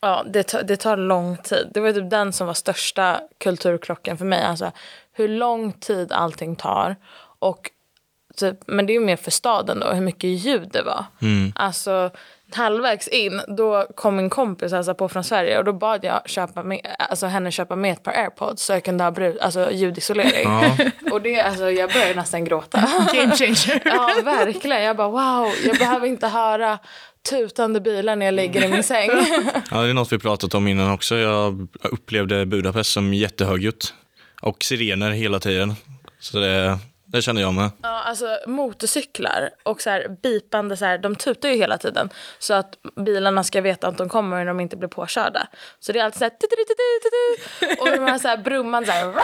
ja, 0.00 0.24
det, 0.26 0.42
tar, 0.42 0.62
det 0.62 0.76
tar 0.76 0.96
lång 0.96 1.36
tid. 1.36 1.70
Det 1.74 1.80
var 1.80 1.92
typ 1.92 2.10
den 2.10 2.32
som 2.32 2.46
var 2.46 2.54
största 2.54 3.20
kulturklockan 3.38 4.18
för 4.18 4.24
mig. 4.24 4.42
Alltså, 4.42 4.72
hur 5.12 5.28
lång 5.28 5.72
tid 5.72 6.12
allting 6.12 6.56
tar. 6.56 6.96
Och 7.38 7.70
typ, 8.36 8.58
men 8.66 8.86
det 8.86 8.92
är 8.92 8.94
ju 8.94 9.06
mer 9.06 9.16
för 9.16 9.30
staden 9.30 9.80
då, 9.80 9.92
hur 9.92 10.00
mycket 10.02 10.30
ljud 10.30 10.68
det 10.72 10.82
var. 10.82 11.04
Alltså 11.54 12.10
halvvägs 12.52 13.08
in, 13.08 13.40
då 13.56 13.86
kom 13.94 14.16
min 14.16 14.30
kompis 14.30 14.72
alltså 14.72 14.94
på 14.94 15.08
från 15.08 15.24
Sverige 15.24 15.58
och 15.58 15.64
då 15.64 15.72
bad 15.72 16.04
jag 16.04 16.28
köpa 16.28 16.62
med, 16.62 16.80
alltså, 16.98 17.26
henne 17.26 17.50
köpa 17.50 17.76
med 17.76 17.92
ett 17.92 18.02
par 18.02 18.12
airpods 18.12 18.62
så 18.62 18.72
jag 18.72 18.84
kunde 18.84 19.04
ha 19.04 19.10
brud, 19.10 19.38
alltså, 19.38 19.70
ljudisolering. 19.70 20.44
Ja. 20.44 20.76
Och 21.12 21.22
det, 21.22 21.40
alltså, 21.40 21.70
jag 21.70 21.92
började 21.92 22.14
nästan 22.14 22.44
gråta. 22.44 22.78
Game 23.14 23.36
changer. 23.36 23.82
Ja, 23.84 24.10
verkligen. 24.24 24.82
Jag 24.82 24.96
bara 24.96 25.08
wow, 25.08 25.52
jag 25.64 25.78
behöver 25.78 26.06
inte 26.06 26.28
höra 26.28 26.78
tutande 27.30 27.80
bilar 27.80 28.16
när 28.16 28.26
jag 28.26 28.34
ligger 28.34 28.64
i 28.64 28.68
min 28.68 28.82
säng. 28.82 29.10
Ja, 29.70 29.82
det 29.82 29.90
är 29.90 29.94
något 29.94 30.12
vi 30.12 30.18
pratat 30.18 30.54
om 30.54 30.68
innan 30.68 30.92
också. 30.92 31.16
Jag 31.16 31.68
upplevde 31.82 32.46
Budapest 32.46 32.92
som 32.92 33.14
jättehögljutt. 33.14 33.94
Och 34.40 34.64
sirener 34.64 35.10
hela 35.10 35.40
tiden. 35.40 35.74
Så 36.18 36.38
det, 36.38 36.78
Det 37.14 37.22
känner 37.22 37.40
jag 37.42 37.54
med. 37.54 37.70
Ja, 37.82 38.02
alltså 38.02 38.38
motorcyklar 38.46 39.50
och 39.62 39.80
så 39.82 39.90
här 39.90 40.08
bipande, 40.22 40.76
så 40.76 40.84
här, 40.84 40.98
de 40.98 41.16
tutar 41.16 41.48
ju 41.48 41.56
hela 41.56 41.78
tiden. 41.78 42.10
Så 42.38 42.54
att 42.54 42.78
bilarna 42.96 43.44
ska 43.44 43.60
veta 43.60 43.88
att 43.88 43.98
de 43.98 44.08
kommer 44.08 44.36
när 44.36 44.44
de 44.44 44.60
inte 44.60 44.76
blir 44.76 44.88
påkörda. 44.88 45.46
Så 45.80 45.92
det 45.92 45.98
är 45.98 46.04
alltid 46.04 46.18
så 46.18 46.24
här... 46.24 46.32
Och 47.80 47.90
de 47.90 47.98
här, 48.10 48.18
så 48.18 48.28
här 48.28 48.36
brummande 48.36 48.86
så 48.86 48.92
här... 48.92 49.14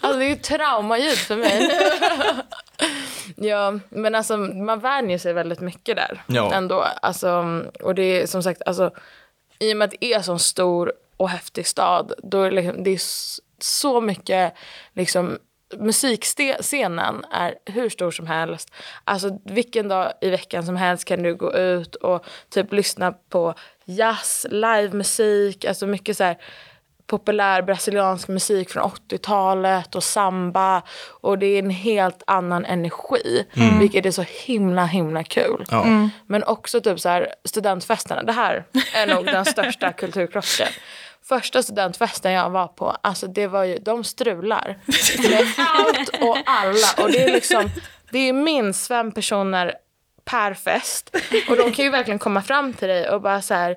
Alltså 0.00 0.18
det 0.18 0.24
är 0.24 0.28
ju 0.28 0.36
traumaljud 0.36 1.18
för 1.18 1.36
mig. 1.36 1.70
Ja, 3.36 3.78
men 3.88 4.14
alltså 4.14 4.36
man 4.36 4.80
vänjer 4.80 5.18
sig 5.18 5.32
väldigt 5.32 5.60
mycket 5.60 5.96
där 5.96 6.22
Ja. 6.26 6.52
ändå. 6.54 6.86
Alltså, 7.02 7.60
och 7.82 7.94
det 7.94 8.02
är 8.22 8.26
som 8.26 8.42
sagt, 8.42 8.62
alltså, 8.66 8.90
i 9.58 9.72
och 9.72 9.76
med 9.76 9.84
att 9.86 9.94
det 10.00 10.04
är 10.12 10.16
en 10.16 10.24
sån 10.24 10.38
stor 10.38 10.92
och 11.16 11.28
häftig 11.28 11.66
stad, 11.66 12.12
då 12.22 12.42
är 12.42 12.50
det, 12.50 12.56
liksom, 12.56 12.84
det 12.84 12.90
är 12.90 13.00
så 13.58 14.00
mycket 14.00 14.54
liksom, 14.92 15.38
musikscenen 15.78 17.24
är 17.30 17.54
hur 17.66 17.88
stor 17.88 18.10
som 18.10 18.26
helst. 18.26 18.72
Alltså 19.04 19.38
vilken 19.44 19.88
dag 19.88 20.12
i 20.20 20.30
veckan 20.30 20.66
som 20.66 20.76
helst 20.76 21.04
kan 21.04 21.22
du 21.22 21.34
gå 21.34 21.52
ut 21.52 21.94
och 21.94 22.24
typ 22.50 22.72
lyssna 22.72 23.12
på 23.12 23.54
jazz, 23.84 24.46
livemusik, 24.50 25.64
alltså 25.64 25.86
mycket 25.86 26.16
så 26.16 26.24
här 26.24 26.38
populär 27.06 27.62
brasiliansk 27.62 28.28
musik 28.28 28.70
från 28.70 28.82
80-talet 28.82 29.94
och 29.94 30.04
samba. 30.04 30.82
Och 31.20 31.38
det 31.38 31.46
är 31.46 31.58
en 31.58 31.70
helt 31.70 32.22
annan 32.26 32.64
energi, 32.64 33.46
vilket 33.80 34.06
är 34.06 34.10
så 34.10 34.24
himla 34.46 34.84
himla 34.84 35.24
kul. 35.24 35.64
Ja. 35.70 36.08
Men 36.26 36.44
också 36.44 36.80
typ 36.80 37.00
så 37.00 37.08
här 37.08 37.34
studentfesterna. 37.44 38.22
Det 38.22 38.32
här 38.32 38.64
är 38.94 39.06
nog 39.06 39.24
den 39.24 39.44
största 39.44 39.92
kulturkrocken. 39.98 40.68
Första 41.28 41.62
studentfesten 41.62 42.32
jag 42.32 42.50
var 42.50 42.68
på, 42.68 42.96
alltså 43.02 43.26
det 43.26 43.46
var 43.46 43.64
ju, 43.64 43.78
de 43.78 44.04
strular 44.04 44.78
med 45.30 45.46
allt 45.58 46.08
och 46.08 46.38
alla. 46.46 47.04
Och 47.04 47.12
det 47.12 47.24
är 47.24 47.32
liksom, 47.32 47.70
det 48.10 48.18
är 48.18 48.32
minst 48.32 48.88
fem 48.88 49.12
personer 49.12 49.74
per 50.24 50.54
fest. 50.54 51.16
Och 51.48 51.56
de 51.56 51.72
kan 51.72 51.84
ju 51.84 51.90
verkligen 51.90 52.18
komma 52.18 52.42
fram 52.42 52.72
till 52.72 52.88
dig 52.88 53.10
och 53.10 53.20
bara 53.20 53.42
så 53.42 53.54
här 53.54 53.76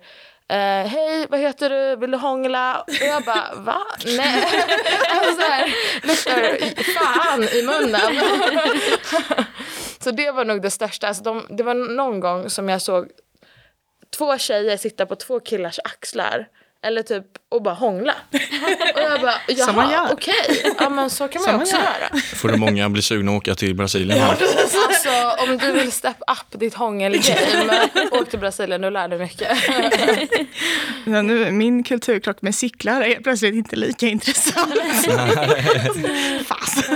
Eh, 0.50 0.88
Hej, 0.88 1.28
vad 1.30 1.40
heter 1.40 1.70
du? 1.70 1.96
Vill 1.96 2.12
du 2.12 2.18
hångla? 2.18 2.82
Och 2.82 2.94
jag 3.02 3.24
bara, 3.24 3.54
va? 3.56 3.82
Nej. 4.06 4.44
Alltså 5.10 5.42
så 5.42 5.48
här, 5.48 5.68
luktar 6.04 6.84
fan 6.94 7.44
i 7.44 7.64
munnen. 7.64 8.26
så 10.00 10.12
det 10.12 10.32
var 10.32 10.46
nog 10.46 10.62
det 10.62 10.72
största. 10.72 11.08
Alltså 11.08 11.24
de, 11.24 11.46
det 11.50 11.64
var 11.64 11.74
någon 11.74 12.20
gång 12.20 12.50
som 12.50 12.70
jag 12.70 12.82
såg 12.82 13.08
två 14.18 14.38
tjejer 14.38 14.78
sitta 14.78 15.06
på 15.06 15.16
två 15.16 15.40
killars 15.40 15.80
axlar. 15.84 16.48
Eller 16.88 17.02
typ 17.02 17.26
och 17.50 17.64
bara 17.64 17.74
hångla. 17.74 18.16
Och 18.96 19.02
jag 19.02 19.22
bara, 19.22 19.34
jaha, 19.48 20.10
okej. 20.12 20.74
Ja 20.80 20.90
men 20.90 21.10
så 21.10 21.28
kan 21.28 21.42
man 21.42 21.52
ju 21.56 21.62
också 21.62 21.76
gör. 21.76 21.84
göra. 21.84 22.22
Får 22.36 22.50
du 22.50 22.58
många 22.58 22.90
bli 22.90 23.02
sugna 23.02 23.32
att 23.32 23.38
åka 23.38 23.56
till 23.56 23.76
Brasilien? 23.76 24.20
här? 24.20 24.30
Alltså 24.30 25.44
om 25.44 25.58
du 25.58 25.72
vill 25.72 25.92
step 25.92 26.18
up 26.32 26.60
ditt 26.60 26.74
hångelgame, 26.74 27.90
åk 28.12 28.30
till 28.30 28.40
Brasilien, 28.40 28.82
du 28.82 28.90
lär 28.90 29.08
dig 29.08 29.20
mycket. 29.20 29.58
Ja, 31.06 31.22
nu, 31.22 31.52
min 31.52 31.84
kulturkrock 31.84 32.42
med 32.42 32.56
cyklar 32.56 33.02
är 33.02 33.16
plötsligt 33.16 33.56
inte 33.56 33.76
lika 33.76 34.08
intressant. 34.08 34.74
Fast. 36.48 36.90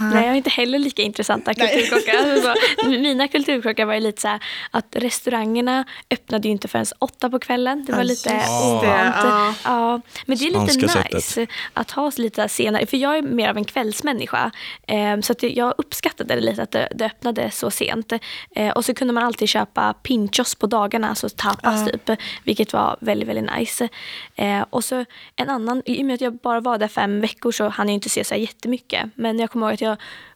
Nej, 0.00 0.22
jag 0.22 0.28
har 0.30 0.34
inte 0.36 0.50
heller 0.50 0.78
lika 0.78 1.02
intressanta 1.02 1.54
kulturkrockar. 1.54 2.32
Alltså, 2.32 2.54
så, 2.82 2.88
mina 2.88 3.28
kulturkrockar 3.28 3.84
var 3.86 3.94
ju 3.94 4.00
lite 4.00 4.20
så 4.20 4.28
här 4.28 4.40
att 4.70 4.86
restaurangerna 4.96 5.84
öppnade 6.10 6.48
ju 6.48 6.52
inte 6.52 6.68
förrän 6.68 6.86
åtta 6.98 7.30
på 7.30 7.38
kvällen. 7.38 7.84
Det 7.84 7.92
var 7.92 7.98
Ja, 7.98 8.04
lite 8.04 8.30
ovant. 8.30 8.84
ja. 8.84 9.54
Ja, 9.64 10.00
men 10.26 10.38
det 10.38 10.44
är 10.46 10.50
Spanska 10.50 10.74
lite 10.80 10.88
sättet. 10.92 11.12
nice 11.14 11.46
att 11.74 11.90
ha 11.90 12.10
lite 12.16 12.48
senare. 12.48 12.86
För 12.86 12.96
jag 12.96 13.18
är 13.18 13.22
mer 13.22 13.48
av 13.48 13.56
en 13.56 13.64
kvällsmänniska. 13.64 14.50
Eh, 14.88 15.20
så 15.20 15.32
att 15.32 15.42
jag 15.42 15.74
uppskattade 15.78 16.34
det 16.34 16.40
lite 16.40 16.62
att 16.62 16.70
det, 16.70 16.88
det 16.94 17.04
öppnade 17.04 17.50
så 17.50 17.70
sent. 17.70 18.12
Eh, 18.56 18.68
och 18.70 18.84
så 18.84 18.94
kunde 18.94 19.14
man 19.14 19.24
alltid 19.24 19.48
köpa 19.48 19.94
pinchos 20.02 20.54
på 20.54 20.66
dagarna, 20.66 21.08
alltså 21.08 21.28
tapas 21.36 21.84
typ. 21.90 22.10
Vilket 22.44 22.72
var 22.72 22.96
väldigt, 23.00 23.28
väldigt 23.28 23.56
nice. 23.58 23.88
Eh, 24.34 24.64
och 24.70 24.84
så 24.84 25.04
en 25.36 25.50
annan, 25.50 25.82
i 25.86 26.02
och 26.02 26.06
med 26.06 26.14
att 26.14 26.20
jag 26.20 26.36
bara 26.36 26.60
var 26.60 26.78
där 26.78 26.88
fem 26.88 27.20
veckor 27.20 27.52
så 27.52 27.68
hann 27.68 27.88
jag 27.88 27.94
inte 27.94 28.08
se 28.08 28.24
så 28.24 28.34
här 28.34 28.40
jättemycket. 28.40 29.04
Men 29.14 29.38
jag 29.38 29.50
kommer 29.50 29.66
ihåg 29.66 29.74
att 29.74 29.80
jag 29.80 29.87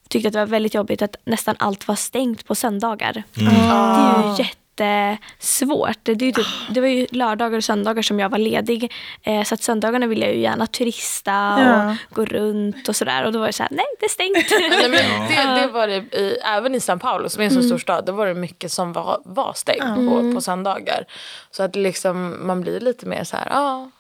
tyckte 0.09 0.29
att 0.29 0.33
det 0.33 0.39
var 0.39 0.47
väldigt 0.47 0.75
jobbigt 0.75 1.03
att 1.03 1.17
nästan 1.25 1.57
allt 1.59 1.89
var 1.89 1.95
stängt 1.95 2.47
på 2.47 2.55
söndagar. 2.55 3.23
Det 3.35 3.45
är 3.45 4.37
ju 4.39 4.45
jättesvårt. 4.45 5.99
Det, 6.03 6.13
är 6.13 6.23
ju 6.23 6.33
typ, 6.33 6.47
det 6.71 6.81
var 6.81 6.89
ju 6.89 7.07
lördagar 7.11 7.57
och 7.59 7.65
söndagar 7.65 8.03
som 8.03 8.21
jag 8.21 8.29
var 8.29 8.39
ledig. 8.39 8.93
Eh, 9.23 9.43
så 9.43 9.55
att 9.55 9.63
söndagarna 9.63 10.07
ville 10.07 10.25
jag 10.27 10.35
ju 10.35 10.41
gärna 10.41 10.67
turista 10.67 11.31
Ja. 11.59 11.97
och 12.11 12.15
gå 12.15 12.25
runt 12.25 12.89
och 12.89 12.97
sådär. 12.97 13.25
Och 13.25 13.33
då 13.33 13.39
var 13.39 13.47
det 13.47 13.53
så 13.53 13.63
här, 13.63 13.71
nej 13.73 13.85
det 14.01 14.07
är 14.07 14.11
stängt. 14.11 14.51
Nej, 14.71 14.89
men 14.91 15.57
det, 15.57 15.61
det 15.61 15.73
var 15.73 15.87
det 15.89 15.95
i, 16.19 16.39
även 16.45 16.75
i 16.75 16.79
São 16.79 16.99
Paulo 16.99 17.29
som 17.29 17.43
är 17.43 17.47
en 17.47 17.51
så 17.51 17.63
stor 17.63 17.79
stad. 17.79 18.05
Då 18.07 18.13
var 18.13 18.27
det 18.27 18.35
mycket 18.35 18.73
som 18.73 18.93
var, 18.93 19.21
var 19.25 19.53
stängt 19.53 20.11
på, 20.11 20.35
på 20.35 20.41
söndagar. 20.41 21.05
Så 21.51 21.63
att 21.63 21.77
liksom, 21.77 22.47
man 22.47 22.61
blir 22.61 22.81
lite 22.81 23.07
mer 23.07 23.25
så 23.25 23.37
här, 23.37 23.47
ja, 23.51 23.61
ah, 23.61 23.91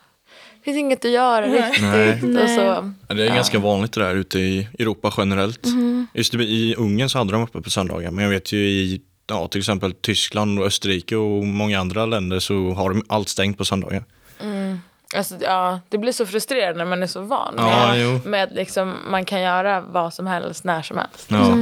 finns 0.64 0.76
inget 0.78 1.04
att 1.04 1.10
göra 1.10 1.46
riktigt. 1.46 1.82
Nej. 1.82 2.42
Och 2.44 2.50
så. 2.50 2.92
Ja, 3.08 3.14
Det 3.14 3.22
är 3.28 3.34
ganska 3.34 3.58
vanligt 3.58 3.92
det 3.92 4.00
där 4.00 4.14
ute 4.14 4.38
i 4.38 4.68
Europa 4.78 5.14
generellt. 5.16 5.66
Just 6.14 6.32
det, 6.32 6.44
i 6.44 6.74
Ungern 6.78 7.08
så 7.08 7.18
hade 7.18 7.32
de 7.32 7.42
uppe 7.42 7.60
på 7.60 7.70
söndagar, 7.70 8.10
men 8.10 8.24
jag 8.24 8.30
vet 8.30 8.52
ju 8.52 8.58
i 8.58 9.00
ja, 9.26 9.48
till 9.48 9.58
exempel 9.58 9.92
Tyskland 9.92 10.58
och 10.58 10.66
Österrike 10.66 11.16
och 11.16 11.44
många 11.46 11.80
andra 11.80 12.06
länder 12.06 12.38
så 12.38 12.70
har 12.70 12.90
de 12.90 13.04
allt 13.08 13.28
stängt 13.28 13.58
på 13.58 13.64
söndagar. 13.64 14.04
Alltså, 15.16 15.34
ja, 15.40 15.80
det 15.88 15.98
blir 15.98 16.12
så 16.12 16.26
frustrerande 16.26 16.78
när 16.78 16.84
man 16.84 17.02
är 17.02 17.06
så 17.06 17.20
van 17.20 17.54
Ja, 17.56 17.94
med, 17.94 18.26
med 18.26 18.44
att 18.44 18.52
liksom, 18.52 18.96
man 19.06 19.24
kan 19.24 19.40
göra 19.40 19.80
vad 19.80 20.14
som 20.14 20.26
helst 20.26 20.64
när 20.64 20.82
som 20.82 20.98
helst. 20.98 21.26
Ja. 21.28 21.56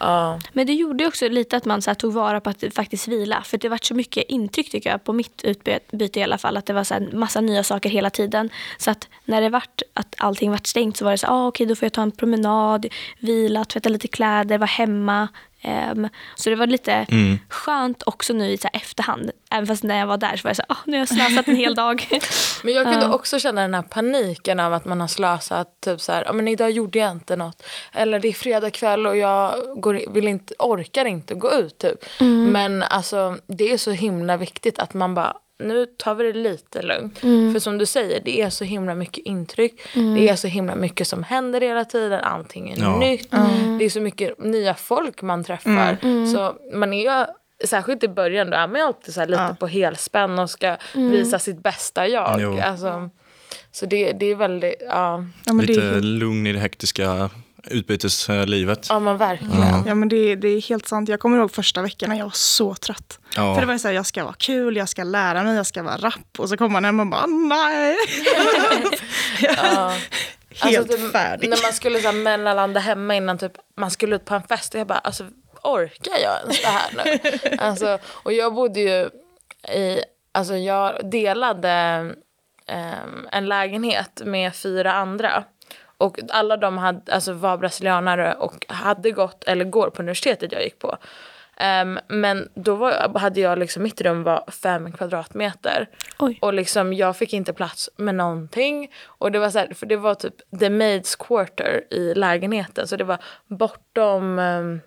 Ja. 0.00 0.40
Men 0.52 0.66
det 0.66 0.72
gjorde 0.72 1.06
också 1.06 1.28
lite 1.28 1.56
att 1.56 1.64
man 1.64 1.82
så 1.82 1.90
här, 1.90 1.94
tog 1.94 2.12
vara 2.12 2.40
på 2.40 2.50
att 2.50 2.64
faktiskt 2.74 3.08
vila. 3.08 3.42
För 3.42 3.58
det 3.58 3.68
var 3.68 3.78
så 3.82 3.94
mycket 3.94 4.24
intryck 4.28 4.70
tycker 4.70 4.90
jag, 4.90 5.04
på 5.04 5.12
mitt 5.12 5.44
utbyte 5.44 6.20
i 6.20 6.22
alla 6.22 6.38
fall. 6.38 6.56
Att 6.56 6.66
det 6.66 6.72
var 6.72 6.84
så 6.84 6.94
här, 6.94 7.08
massa 7.12 7.40
nya 7.40 7.62
saker 7.62 7.90
hela 7.90 8.10
tiden. 8.10 8.50
Så 8.78 8.90
att 8.90 9.08
när 9.24 9.40
det 9.40 9.48
vart 9.48 9.82
att 9.94 10.14
allting 10.18 10.50
vart 10.50 10.66
stängt 10.66 10.96
så 10.96 11.04
var 11.04 11.12
det 11.12 11.18
så 11.18 11.26
ah, 11.26 11.46
okej 11.46 11.66
då 11.66 11.74
får 11.74 11.86
jag 11.86 11.92
ta 11.92 12.02
en 12.02 12.10
promenad, 12.10 12.86
vila, 13.18 13.64
tvätta 13.64 13.88
lite 13.88 14.08
kläder, 14.08 14.58
vara 14.58 14.66
hemma. 14.66 15.28
Ehm, 15.62 16.08
så 16.36 16.50
det 16.50 16.56
var 16.56 16.66
lite 16.66 16.92
Mm. 16.92 17.38
skönt 17.48 18.02
också 18.06 18.32
nu 18.32 18.50
i 18.50 18.56
så 18.58 18.68
här, 18.72 18.80
efterhand. 18.80 19.30
Även 19.50 19.66
fast 19.66 19.82
när 19.82 19.98
jag 19.98 20.06
var 20.06 20.16
där 20.16 20.36
så 20.36 20.42
var 20.42 20.48
jag 20.50 20.56
så 20.56 20.62
här, 20.68 20.76
ah, 20.76 20.78
nu 20.86 20.92
har 20.92 20.98
jag 20.98 21.08
slösat 21.08 21.48
en 21.48 21.56
hel 21.56 21.74
dag. 21.74 22.08
Men 22.64 22.74
jag 22.74 22.84
kunde 22.84 23.00
Ja. 23.06 23.12
också 23.14 23.38
känna 23.38 23.60
den 23.60 23.74
här 23.74 23.82
paniken 23.82 24.60
av 24.60 24.72
att 24.74 24.84
man 24.84 25.00
har 25.00 25.08
slösat. 25.08 25.80
Typ 25.80 26.00
så 26.00 26.12
här, 26.12 26.22
"Ja, 26.26 26.32
men 26.32 26.48
idag 26.48 26.70
gjorde 26.70 26.98
jag 26.98 27.10
inte 27.10 27.36
något. 27.36 27.62
Eller 27.92 28.20
det 28.20 28.28
är 28.28 28.32
fredag 28.32 28.70
kväll 28.70 29.06
och 29.06 29.16
jag 29.16 29.54
går, 29.80 30.00
vill 30.12 30.28
inte, 30.28 30.54
orkar 30.58 31.04
inte 31.04 31.34
gå 31.34 31.52
ut. 31.52 31.78
Typ. 31.78 31.98
Men 32.52 32.82
alltså, 32.82 33.36
det 33.46 33.72
är 33.72 33.78
så 33.78 33.90
himla 33.90 34.36
viktigt 34.36 34.78
att 34.78 34.94
man 34.94 35.14
bara 35.14 35.36
nu 35.60 35.86
tar 35.86 36.14
vi 36.14 36.32
det 36.32 36.38
lite 36.38 36.82
lugnt. 36.82 37.18
För 37.18 37.58
som 37.58 37.78
du 37.78 37.86
säger, 37.86 38.20
det 38.24 38.40
är 38.42 38.50
så 38.50 38.64
himla 38.64 38.94
mycket 38.94 39.26
intryck. 39.26 39.80
Det 39.94 40.28
är 40.28 40.36
så 40.36 40.46
himla 40.48 40.74
mycket 40.74 41.08
som 41.08 41.22
händer 41.22 41.60
hela 41.60 41.84
tiden. 41.84 42.20
Allting 42.20 42.70
är 42.70 42.76
Ja. 42.80 42.98
nytt. 42.98 43.30
Det 43.78 43.84
är 43.84 43.90
så 43.90 44.00
mycket 44.00 44.38
nya 44.38 44.74
folk 44.74 45.22
man 45.22 45.44
träffar. 45.44 45.96
Så 46.32 46.54
man 46.76 46.92
är 46.92 47.26
Särskilt 47.64 48.02
i 48.04 48.08
början 48.08 48.50
då 48.50 48.56
är 48.56 48.66
man 48.68 48.80
ju 48.80 48.86
alltid 48.86 49.14
så 49.14 49.20
här 49.20 49.26
lite 49.26 49.42
Ja. 49.42 49.56
på 49.60 49.66
helspänn 49.66 50.38
och 50.38 50.50
ska 50.50 50.76
visa 50.94 51.38
sitt 51.38 51.62
bästa 51.62 52.08
jag. 52.08 52.40
Jo. 52.40 52.58
Alltså, 52.60 53.10
så 53.72 53.86
det, 53.86 54.12
det 54.12 54.26
är 54.26 54.34
väldigt, 54.34 54.74
ja, 54.80 55.24
Ja, 55.44 55.52
Lite 55.52 55.80
är 55.82 55.90
helt, 55.92 56.04
lugn 56.04 56.46
i 56.46 56.52
det 56.52 56.58
hektiska 56.58 57.30
utbyteslivet. 57.64 58.86
ja 58.88 58.98
men 59.00 59.16
verkligen. 59.16 59.84
ja, 59.86 59.94
men 59.94 60.08
det, 60.08 60.34
det 60.36 60.48
är 60.48 60.60
helt 60.68 60.88
sant. 60.88 61.08
Jag 61.08 61.20
kommer 61.20 61.38
ihåg 61.38 61.50
första 61.50 61.82
veckan 61.82 62.08
när 62.10 62.16
jag 62.16 62.24
var 62.24 62.32
så 62.34 62.74
trött. 62.74 63.19
Ja. 63.36 63.54
För 63.54 63.60
det 63.60 63.66
var 63.66 63.78
så 63.78 63.88
här, 63.88 63.94
jag 63.94 64.06
ska 64.06 64.24
vara 64.24 64.34
kul, 64.38 64.76
jag 64.76 64.88
ska 64.88 65.04
lära 65.04 65.42
mig, 65.42 65.56
jag 65.56 65.66
ska 65.66 65.82
vara 65.82 65.96
rapp. 65.96 66.38
Och 66.38 66.48
så 66.48 66.56
kommer 66.56 66.70
man 66.70 66.84
hem 66.84 67.00
och 67.00 67.06
bara, 67.06 67.26
nej. 67.26 67.96
Ja. 69.40 69.92
Helt 70.62 70.78
Alltså, 70.78 70.96
typ, 70.96 71.12
färdig. 71.12 71.50
När 71.50 71.62
man 71.62 71.72
skulle 71.72 72.00
så 72.00 72.08
här, 72.08 72.14
mellanlanda 72.14 72.80
hemma 72.80 73.14
innan 73.14 73.38
typ, 73.38 73.52
man 73.76 73.90
skulle 73.90 74.16
ut 74.16 74.24
på 74.24 74.34
en 74.34 74.42
fest 74.42 74.74
och 74.74 74.80
jag 74.80 74.86
bara, 74.86 74.98
alltså 74.98 75.24
orkar 75.62 76.18
jag 76.22 76.40
ens 76.40 76.62
det 76.62 76.68
här 76.68 76.90
nu? 76.96 77.56
alltså, 77.58 77.98
och 78.06 78.32
jag 78.32 78.54
bodde 78.54 78.80
ju 78.80 79.10
i, 79.74 80.00
alltså 80.32 80.56
jag 80.56 81.10
delade 81.10 81.70
ehm, 82.66 83.28
en 83.32 83.46
lägenhet 83.46 84.22
med 84.24 84.54
fyra 84.54 84.92
andra. 84.92 85.44
Och 85.98 86.18
alla 86.28 86.56
de 86.56 86.78
hade, 86.78 87.12
alltså 87.12 87.32
var 87.32 87.56
brasilianare 87.56 88.34
och 88.34 88.66
hade 88.68 89.10
gått, 89.10 89.44
eller 89.44 89.64
går 89.64 89.90
på 89.90 90.02
universitetet 90.02 90.52
jag 90.52 90.62
gick 90.62 90.78
på. 90.78 90.96
Ehm, 91.60 91.98
men 92.08 92.48
då 92.54 92.74
var, 92.74 93.18
hade 93.18 93.40
jag 93.40 93.58
liksom, 93.58 93.82
mitt 93.82 94.00
rum 94.00 94.22
var 94.22 94.44
fem 94.50 94.92
kvadratmeter. 94.92 95.88
Oj. 96.18 96.38
Och 96.42 96.54
liksom 96.54 96.92
jag 96.92 97.16
fick 97.16 97.32
inte 97.32 97.52
plats 97.52 97.90
med 97.96 98.14
någonting. 98.14 98.90
Och 99.04 99.32
det 99.32 99.38
var 99.38 99.50
så 99.50 99.58
här, 99.58 99.74
för 99.74 99.86
det 99.86 99.96
var 99.96 100.14
typ 100.14 100.34
the 100.60 100.70
maids 100.70 101.16
quarter 101.16 101.84
i 101.90 102.14
lägenheten. 102.14 102.86
Så 102.86 102.96
det 102.96 103.04
var 103.04 103.18
bortom 103.46 104.38
um, 104.38 104.80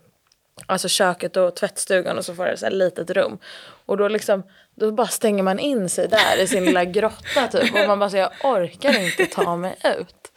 alltså 0.66 0.88
köket 0.88 1.38
och 1.38 1.56
tvättstugan 1.56 2.18
och 2.18 2.26
så 2.26 2.34
var 2.34 2.46
det 2.46 2.58
så 2.58 2.66
här 2.66 2.74
litet 2.74 3.10
rum. 3.10 3.38
Och 3.86 3.98
då 3.98 4.08
liksom, 4.08 4.44
då 4.76 4.92
bara 4.92 5.08
stänger 5.08 5.44
man 5.44 5.60
in 5.60 5.90
sig 5.90 6.08
där 6.08 6.44
i 6.44 6.48
sin 6.48 6.66
lilla 6.66 6.86
grotta 6.98 7.48
typ. 7.48 7.74
Och 7.74 7.88
man 7.88 8.00
bara 8.00 8.10
säger 8.10 8.24
jag 8.42 8.52
orkar 8.54 9.00
inte 9.00 9.26
ta 9.26 9.56
mig 9.56 9.76
ut. 10.00 10.32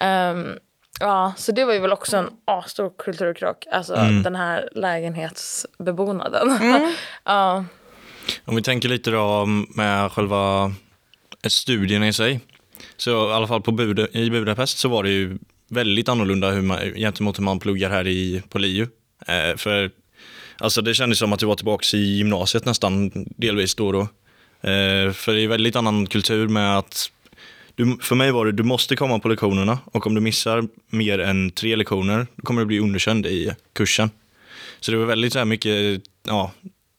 Ehm, 0.00 0.58
Ja, 1.02 1.32
så 1.36 1.52
det 1.52 1.64
var 1.64 1.72
ju 1.72 1.78
väl 1.80 1.92
också 1.92 2.16
en 2.16 2.30
asstor 2.44 2.92
kulturkrock. 2.98 3.64
Alltså 3.72 3.94
Mm. 3.94 4.22
den 4.22 4.34
här 4.34 4.68
lägenhetsbebonaden. 4.74 6.58
ja. 7.24 7.64
Om 8.44 8.56
vi 8.56 8.62
tänker 8.62 8.88
lite 8.88 9.10
då 9.10 9.46
med 9.76 10.12
själva 10.12 10.72
studierna 11.48 12.08
i 12.08 12.12
sig. 12.12 12.40
Så 12.96 13.10
i 13.30 13.32
alla 13.32 13.46
fall 13.46 13.62
på 13.62 13.72
Buda, 13.72 14.08
i 14.12 14.30
Budapest 14.30 14.78
så 14.78 14.88
var 14.88 15.02
det 15.02 15.10
ju 15.10 15.38
väldigt 15.68 16.08
annorlunda 16.08 16.50
hur 16.50 16.62
man, 16.62 16.78
gentemot 16.94 17.38
hur 17.38 17.44
man 17.44 17.58
pluggar 17.58 17.90
här 17.90 18.06
i, 18.06 18.42
på 18.48 18.58
LiU. 18.58 18.86
Eh, 19.26 19.56
för 19.56 19.90
alltså 20.58 20.82
det 20.82 20.94
kändes 20.94 21.18
som 21.18 21.32
att 21.32 21.40
du 21.40 21.46
var 21.46 21.54
tillbaka 21.54 21.96
i 21.96 22.16
gymnasiet 22.16 22.64
nästan 22.64 23.10
delvis 23.14 23.74
då 23.74 23.86
och 23.86 23.92
då. 23.92 24.00
Eh, 24.70 25.12
för 25.12 25.32
det 25.32 25.40
är 25.40 25.48
väldigt 25.48 25.76
annan 25.76 26.06
kultur 26.06 26.48
med 26.48 26.78
att 26.78 27.10
du, 27.74 27.96
för 28.02 28.14
mig 28.14 28.30
var 28.32 28.46
det, 28.46 28.52
du 28.52 28.62
måste 28.62 28.96
komma 28.96 29.18
på 29.18 29.28
lektionerna 29.28 29.78
och 29.84 30.06
om 30.06 30.14
du 30.14 30.20
missar 30.20 30.64
mer 30.90 31.18
än 31.18 31.50
tre 31.50 31.76
lektioner 31.76 32.26
då 32.36 32.42
kommer 32.42 32.60
du 32.60 32.66
bli 32.66 32.78
underkänd 32.80 33.26
i 33.26 33.54
kursen. 33.72 34.10
Så 34.80 34.90
det 34.90 34.96
var 34.96 35.04
väldigt 35.06 35.32
så 35.32 35.38
här 35.38 35.46
mycket, 35.46 36.02
ja, 36.26 36.50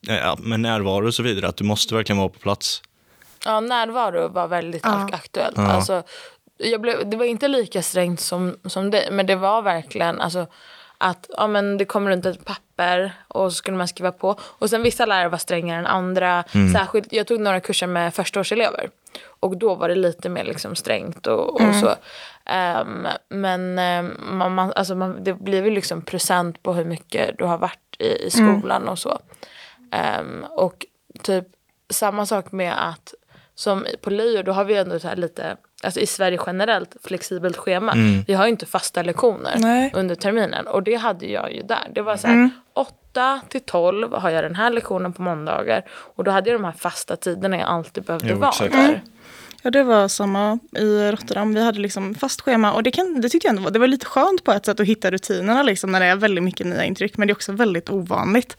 ja, 0.07 0.37
med 0.41 0.59
närvaro 0.59 1.07
och 1.07 1.13
så 1.13 1.23
vidare, 1.23 1.47
att 1.47 1.57
du 1.57 1.63
måste 1.63 1.95
verkligen 1.95 2.17
vara 2.17 2.29
på 2.29 2.39
plats. 2.39 2.81
ja, 3.45 3.59
närvaro 3.59 4.27
var 4.27 4.47
väldigt 4.47 4.81
Ja. 4.85 5.09
aktuellt. 5.11 5.57
Ja. 5.57 5.63
Alltså, 5.71 6.03
jag 6.57 6.81
blev, 6.81 7.09
det 7.09 7.17
var 7.17 7.25
inte 7.25 7.47
lika 7.47 7.81
strängt 7.81 8.19
som, 8.19 8.55
som 8.65 8.91
det, 8.91 9.09
men 9.11 9.25
det 9.25 9.35
var 9.35 9.61
verkligen 9.61 10.21
alltså, 10.21 10.47
att 11.03 11.29
ja, 11.37 11.47
men 11.47 11.77
det 11.77 11.85
kommer 11.85 12.11
runt 12.11 12.25
ett 12.25 12.45
papper 12.45 13.13
och 13.27 13.51
så 13.51 13.55
skulle 13.55 13.77
man 13.77 13.87
skriva 13.87 14.11
på. 14.11 14.35
Och 14.41 14.69
sen 14.69 14.83
vissa 14.83 15.05
lärare 15.05 15.29
var 15.29 15.37
strängare 15.37 15.79
än 15.79 15.85
andra. 15.85 16.43
Särskilt, 16.73 17.13
jag 17.13 17.27
tog 17.27 17.39
några 17.39 17.59
kurser 17.59 17.87
med 17.87 18.13
förstaårselever. 18.13 18.89
Och 19.39 19.57
då 19.57 19.75
var 19.75 19.89
det 19.89 19.95
lite 19.95 20.29
mer 20.29 20.43
liksom 20.43 20.75
strängt 20.75 21.27
och, 21.27 21.61
och 21.61 21.75
så. 21.75 21.95
Ehm, 22.45 23.07
men 23.29 23.79
ehm, 23.79 24.17
man, 24.31 24.55
man, 24.55 24.73
alltså 24.75 24.95
man, 24.95 25.23
det 25.23 25.33
blir 25.33 25.61
väl 25.61 25.73
liksom 25.73 26.01
procent 26.01 26.63
på 26.63 26.73
hur 26.73 26.85
mycket 26.85 27.37
du 27.37 27.45
har 27.45 27.57
varit 27.57 27.95
i, 27.99 28.25
i 28.25 28.29
skolan 28.29 28.87
och 28.87 28.99
så. 28.99 29.19
Ehm, 29.91 30.43
och 30.49 30.85
typ 31.21 31.47
samma 31.89 32.25
sak 32.25 32.51
med 32.51 32.89
att 32.89 33.13
som 33.55 33.85
på 34.01 34.09
LiU 34.09 34.43
då 34.43 34.51
har 34.51 34.63
vi 34.63 34.77
ändå 34.77 34.99
så 34.99 35.07
här 35.07 35.15
lite, 35.15 35.57
alltså 35.85 35.99
i 35.99 36.05
Sverige 36.07 36.39
generellt 36.45 36.95
flexibelt 37.03 37.57
schema. 37.57 37.93
Vi 38.27 38.33
har 38.33 38.45
ju 38.45 38.49
inte 38.51 38.65
fasta 38.65 39.01
lektioner 39.03 39.55
Nej. 39.57 39.91
under 39.93 40.15
terminen 40.15 40.67
och 40.67 40.83
det 40.83 40.95
hade 40.95 41.25
jag 41.25 41.53
ju 41.53 41.61
där. 41.63 41.91
Det 41.95 42.01
var 42.01 42.17
så 42.17 42.27
här 42.27 42.49
8 42.75 43.41
till 43.49 43.61
12 43.61 44.13
har 44.13 44.29
jag 44.29 44.43
den 44.43 44.55
här 44.55 44.69
lektionen 44.71 45.13
på 45.13 45.21
måndagar 45.21 45.83
och 45.89 46.23
då 46.23 46.31
hade 46.31 46.49
jag 46.49 46.59
de 46.59 46.65
här 46.65 46.71
fasta 46.71 47.15
tiderna 47.15 47.57
jag 47.57 47.67
alltid 47.67 48.03
behövde 48.03 48.29
Jo, 48.29 48.37
vara 48.37 48.49
exakt. 48.49 48.73
där. 48.73 49.01
Ja, 49.65 49.71
det 49.71 49.83
var 49.83 50.07
samma 50.07 50.59
i 50.77 51.11
Rotterdam. 51.11 51.53
Vi 51.53 51.63
hade 51.63 51.79
liksom 51.79 52.15
fast 52.15 52.41
schema 52.41 52.73
och 52.73 52.83
det, 52.83 52.91
kan, 52.91 53.21
det 53.21 53.29
tyckte 53.29 53.47
jag 53.47 53.49
ändå 53.49 53.63
var, 53.63 53.71
det 53.71 53.79
var 53.79 53.87
lite 53.87 54.05
skönt 54.05 54.43
på 54.43 54.51
ett 54.51 54.65
sätt 54.65 54.79
att 54.79 54.87
hitta 54.87 55.11
rutinerna 55.11 55.63
liksom, 55.63 55.91
när 55.91 55.99
det 55.99 56.05
är 56.05 56.15
väldigt 56.15 56.43
mycket 56.43 56.67
nya 56.67 56.85
intryck. 56.85 57.17
Men 57.17 57.27
det 57.27 57.31
är 57.31 57.35
också 57.35 57.51
väldigt 57.51 57.89
ovanligt. 57.89 58.57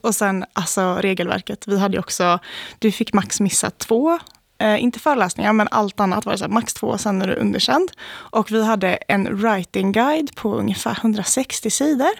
Och 0.00 0.14
sen 0.14 0.44
alltså 0.52 0.94
regelverket. 1.00 1.66
Vi 1.66 1.78
hade 1.78 1.94
ju 1.94 2.00
också, 2.00 2.38
du 2.78 2.92
fick 2.92 3.12
max 3.12 3.40
missa 3.40 3.70
två 3.70 4.18
Eh, 4.58 4.82
inte 4.82 4.98
föreläsningar, 4.98 5.52
men 5.52 5.68
allt 5.70 6.00
annat 6.00 6.24
var 6.24 6.32
det 6.32 6.38
så 6.38 6.44
här, 6.44 6.52
max 6.52 6.74
två, 6.74 6.98
sen 6.98 7.22
är 7.22 7.26
du 7.26 7.34
underkänd. 7.34 7.92
Och 8.12 8.52
vi 8.52 8.64
hade 8.64 8.88
en 8.88 9.36
writing 9.36 9.92
guide 9.92 10.34
på 10.34 10.54
ungefär 10.54 10.98
160 11.00 11.70
sidor 11.70 12.10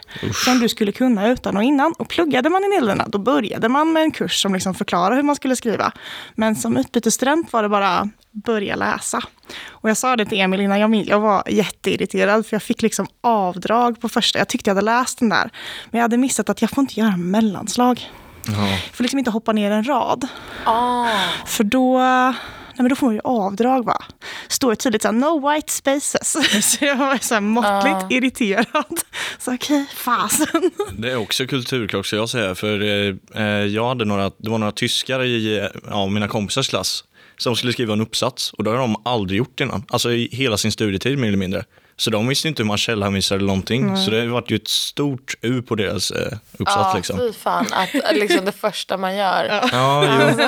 som 0.44 0.58
du 0.58 0.68
skulle 0.68 0.92
kunna 0.92 1.28
utan 1.28 1.56
och 1.56 1.62
innan. 1.62 1.92
Och 1.92 2.08
pluggade 2.08 2.50
man 2.50 2.64
i 2.64 2.68
Nederländerna, 2.68 3.08
då 3.08 3.18
började 3.18 3.68
man 3.68 3.92
med 3.92 4.02
en 4.02 4.10
kurs 4.10 4.42
som 4.42 4.54
liksom 4.54 4.74
förklarar 4.74 5.16
hur 5.16 5.22
man 5.22 5.36
skulle 5.36 5.56
skriva. 5.56 5.92
Men 6.34 6.56
som 6.56 6.76
utbytesstudent 6.76 7.52
var 7.52 7.62
det 7.62 7.68
bara 7.68 8.08
börja 8.30 8.76
läsa. 8.76 9.22
Och 9.68 9.90
jag 9.90 9.96
sa 9.96 10.16
det 10.16 10.26
till 10.26 10.40
Emil 10.40 10.60
innan 10.60 10.80
jag 10.80 10.94
jag 10.94 11.20
var 11.20 11.42
jätteirriterad 11.46 12.46
för 12.46 12.54
jag 12.54 12.62
fick 12.62 12.82
liksom 12.82 13.06
avdrag 13.20 14.00
på 14.00 14.08
första. 14.08 14.38
Jag 14.38 14.48
tyckte 14.48 14.70
jag 14.70 14.74
hade 14.74 14.84
läst 14.84 15.18
den 15.18 15.28
där. 15.28 15.50
Men 15.90 15.98
jag 15.98 16.02
hade 16.02 16.16
missat 16.16 16.48
att 16.48 16.62
jag 16.62 16.70
får 16.70 16.82
inte 16.82 17.00
göra 17.00 17.16
mellanslag. 17.16 18.10
Ja. 18.46 18.68
Jag 18.70 18.80
får 18.94 19.04
liksom 19.04 19.18
inte 19.18 19.30
hoppa 19.30 19.52
ner 19.52 19.70
en 19.70 19.84
rad. 19.88 20.28
Ah, 20.64 21.08
För 21.46 21.64
då, 21.64 21.98
nej 21.98 22.34
men 22.76 22.88
då 22.88 22.96
får 22.96 23.06
man 23.06 23.14
ju 23.14 23.20
avdrag 23.24 23.84
va. 23.84 24.02
Står 24.48 24.70
det 24.70 24.76
tydligt 24.76 25.02
så 25.02 25.08
här, 25.08 25.12
no 25.12 25.50
white 25.52 25.72
spaces. 25.72 26.36
Så 26.78 26.84
jag 26.84 26.96
var 26.96 27.18
så 27.20 27.34
här 27.34 27.40
måttligt 27.40 27.96
Ja. 28.00 28.16
irriterad. 28.16 29.00
Så 29.38 29.54
okej, 29.54 29.86
fasen. 29.94 30.70
Det 30.98 31.10
är 31.12 31.16
också 31.16 31.46
kulturkrock 31.46 32.06
ska 32.06 32.16
jag 32.16 32.28
säga, 32.28 32.54
för 32.54 32.82
eh, 32.82 33.14
eh, 33.34 33.44
jag 33.64 33.88
hade 33.88 34.04
några, 34.04 34.30
det 34.38 34.50
var 34.50 34.58
några 34.58 34.72
tyskar 34.72 35.24
i 35.24 35.58
eh, 35.58 35.66
ja, 35.90 36.06
mina 36.06 36.28
kompisars 36.28 36.68
klass 36.68 37.04
som 37.38 37.56
skulle 37.56 37.72
skriva 37.72 37.92
en 37.92 38.00
uppsats 38.00 38.52
och 38.52 38.64
det 38.64 38.70
har 38.70 38.78
de 38.78 38.96
aldrig 39.04 39.38
gjort 39.38 39.60
innan. 39.60 39.84
Alltså 39.88 40.12
i 40.12 40.28
hela 40.32 40.56
sin 40.56 40.72
studietid 40.72 41.18
mer 41.18 41.28
eller 41.28 41.38
mindre. 41.38 41.64
Så 41.98 42.10
de 42.10 42.28
visste 42.28 42.48
inte 42.48 42.62
hur 42.62 42.66
man 42.68 42.78
källhänvisade 42.78 43.38
eller 43.38 43.46
någonting. 43.46 43.96
Så 43.96 44.10
det 44.10 44.26
var 44.26 44.44
ju 44.48 44.56
ett 44.56 44.68
stort 44.68 45.34
U 45.42 45.62
på 45.62 45.74
deras 45.74 46.10
eh, 46.10 46.38
uppsats 46.58 46.88
ja, 46.90 46.92
liksom. 46.96 47.18
fy 47.18 47.32
fan. 47.32 47.66
Att 47.72 48.16
liksom 48.16 48.44
det 48.44 48.52
första 48.52 48.96
man 48.96 49.16
gör. 49.16 49.68
Ja, 49.72 50.04
jo. 50.38 50.46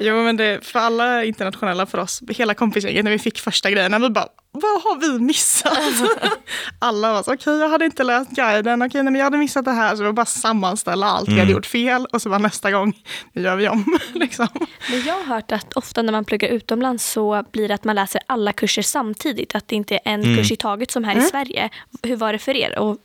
Jo 0.00 0.22
men 0.22 0.36
det, 0.36 0.66
för 0.66 0.78
alla 0.78 1.24
internationella 1.24 1.86
för 1.86 1.98
oss, 1.98 2.20
hela 2.28 2.54
kompisgänget 2.54 3.04
när 3.04 3.10
vi 3.10 3.18
fick 3.18 3.38
första 3.38 3.70
grejerna, 3.70 3.98
vi 3.98 4.08
bara, 4.08 4.28
vad 4.60 4.82
har 4.82 5.00
vi 5.00 5.18
missat? 5.18 5.78
alla 6.78 7.12
var 7.12 7.22
så, 7.22 7.34
okej 7.34 7.58
jag 7.58 7.68
hade 7.68 7.84
inte 7.84 8.04
läst 8.04 8.30
guiden, 8.30 8.82
okej 8.82 9.02
nej, 9.02 9.12
men 9.12 9.18
jag 9.18 9.24
hade 9.24 9.38
missat 9.38 9.64
det 9.64 9.70
här. 9.70 9.90
Så 9.96 10.02
det 10.02 10.08
var 10.08 10.12
bara 10.12 10.26
sammanställa 10.26 11.06
allt 11.06 11.28
vi 11.28 11.38
hade 11.38 11.52
gjort 11.52 11.66
fel 11.66 12.06
och 12.12 12.22
så 12.22 12.28
var 12.28 12.38
nästa 12.38 12.70
gång, 12.70 12.92
nu 13.32 13.42
gör 13.42 13.56
vi 13.56 13.68
om. 13.68 13.98
liksom. 14.14 14.48
Men 14.90 15.04
jag 15.06 15.14
har 15.14 15.24
hört 15.24 15.52
att 15.52 15.72
ofta 15.72 16.02
när 16.02 16.12
man 16.12 16.24
pluggar 16.24 16.48
utomlands 16.48 17.10
så 17.10 17.44
blir 17.52 17.68
det 17.68 17.74
att 17.74 17.84
man 17.84 17.96
läser 17.96 18.20
alla 18.26 18.52
kurser 18.52 18.82
samtidigt. 18.82 19.54
Att 19.54 19.68
det 19.68 19.76
inte 19.76 19.94
är 19.94 20.00
en 20.04 20.36
kurs 20.36 20.52
i 20.52 20.56
taget 20.56 20.90
som 20.90 21.04
här 21.04 21.18
i 21.18 21.22
Sverige. 21.22 21.70
Hur 22.02 22.16
var 22.16 22.32
det 22.32 22.38
för 22.38 22.56
er? 22.56 22.78
Och 22.78 22.98